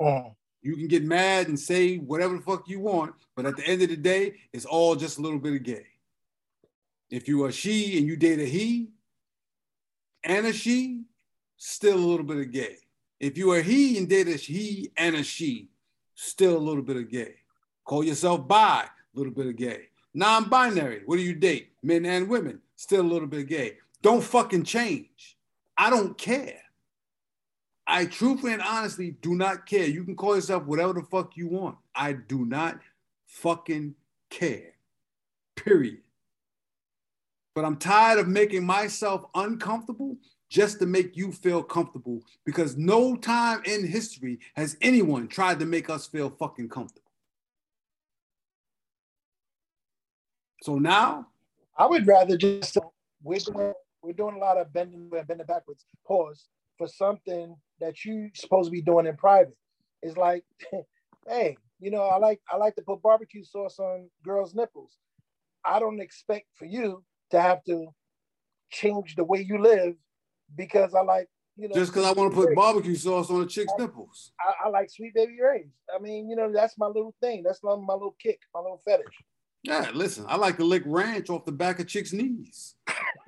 [0.00, 0.34] Mm.
[0.62, 3.82] You can get mad and say whatever the fuck you want, but at the end
[3.82, 5.86] of the day, it's all just a little bit of gay.
[7.10, 8.88] If you are she and you date a he
[10.24, 11.04] and a she,
[11.56, 12.76] still a little bit of gay.
[13.20, 15.68] If you are he and date a he and a she,
[16.14, 17.36] still a little bit of gay.
[17.84, 19.88] Call yourself bi, a little bit of gay.
[20.12, 21.72] Non-binary, what do you date?
[21.82, 23.78] Men and women, still a little bit of gay.
[24.02, 25.36] Don't fucking change.
[25.76, 26.60] I don't care.
[27.90, 29.86] I truthfully and honestly do not care.
[29.86, 31.78] You can call yourself whatever the fuck you want.
[31.94, 32.78] I do not
[33.26, 33.94] fucking
[34.28, 34.74] care.
[35.56, 36.02] Period.
[37.54, 40.18] But I'm tired of making myself uncomfortable
[40.50, 45.66] just to make you feel comfortable because no time in history has anyone tried to
[45.66, 47.10] make us feel fucking comfortable.
[50.62, 51.28] So now
[51.76, 52.76] I would rather just
[53.22, 53.72] we're doing
[54.02, 58.72] we're doing a lot of bending bending backwards pause for something that you're supposed to
[58.72, 59.56] be doing in private.
[60.02, 60.44] It's like,
[61.28, 64.96] hey, you know, I like I like to put barbecue sauce on girls' nipples.
[65.64, 67.88] I don't expect for you to have to
[68.70, 69.94] change the way you live
[70.56, 73.46] because I like, you know, just because I want to put barbecue sauce on a
[73.46, 74.32] chick's nipples.
[74.40, 75.72] I, I like Sweet Baby Ray's.
[75.94, 77.42] I mean, you know, that's my little thing.
[77.42, 79.06] That's my, my little kick, my little fetish.
[79.62, 82.76] Yeah, listen, I like to lick ranch off the back of chicks' knees.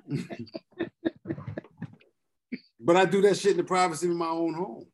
[2.83, 4.85] but I do that shit in the privacy of my own home.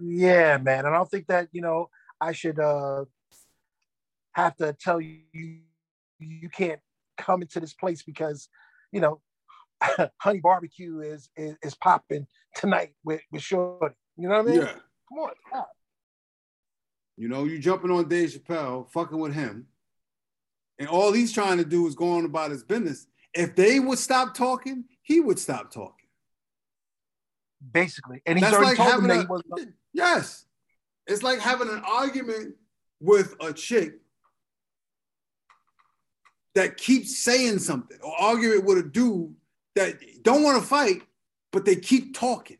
[0.00, 0.84] Yeah, man.
[0.84, 1.88] And I don't think that, you know,
[2.20, 3.04] I should uh
[4.32, 5.20] have to tell you
[6.18, 6.80] you can't
[7.18, 8.48] come into this place because,
[8.92, 9.20] you know,
[10.18, 13.94] honey barbecue is is, is popping tonight with, with Shorty.
[14.16, 14.60] You know what I mean?
[14.60, 14.72] Yeah.
[15.08, 15.64] Come on.
[17.16, 19.66] You know, you jumping on Dave Chappelle, fucking with him,
[20.78, 23.06] and all he's trying to do is go on about his business.
[23.34, 25.99] If they would stop talking, he would stop talking.
[27.72, 28.22] Basically.
[28.26, 29.42] And he's That's already like told having that he a, was
[29.92, 30.46] yes.
[31.06, 32.54] It's like having an argument
[33.00, 33.94] with a chick
[36.54, 39.34] that keeps saying something, or arguing with a dude
[39.76, 41.02] that don't want to fight,
[41.52, 42.58] but they keep talking.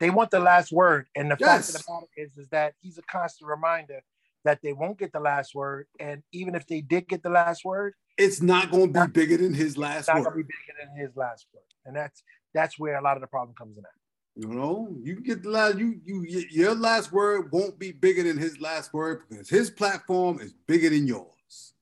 [0.00, 1.08] they want the last word.
[1.14, 1.66] And the Yes.
[1.66, 4.02] fact of the matter is, is that he's a constant reminder
[4.44, 5.86] that they won't get the last word.
[5.98, 9.36] And even if they did get the last word, It's not going to be bigger
[9.42, 10.24] than his last it's not word.
[10.24, 11.62] gonna be bigger than his last word.
[11.86, 12.22] And that's
[12.54, 13.90] that's where a lot of the problem comes in at.
[14.38, 18.22] You know, you can get the last you you your last word won't be bigger
[18.22, 21.72] than his last word because his platform is bigger than yours.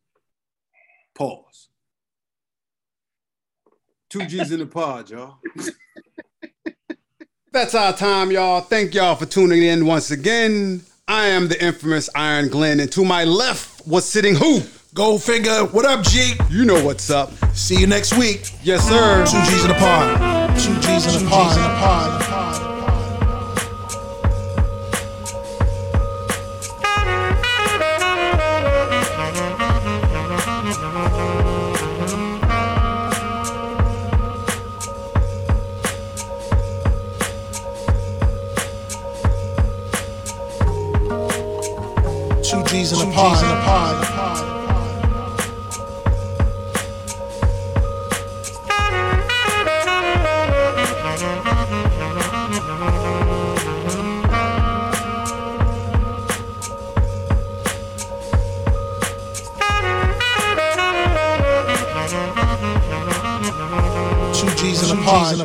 [1.17, 1.69] Pause.
[4.09, 5.39] Two G's in the pod, y'all.
[7.53, 8.61] That's our time, y'all.
[8.61, 10.83] Thank y'all for tuning in once again.
[11.09, 14.61] I am the infamous Iron Glenn, and to my left was sitting who?
[14.95, 15.65] Go figure.
[15.65, 16.35] What up, G?
[16.51, 17.33] You know what's up.
[17.53, 18.53] See you next week.
[18.63, 19.27] Yes, sir.
[19.27, 20.57] Two G's in the pod.
[20.57, 22.23] Two G's in the pod.
[22.23, 22.34] Two
[43.15, 43.95] G's in the pod.
[64.35, 65.39] Two G's in a pod.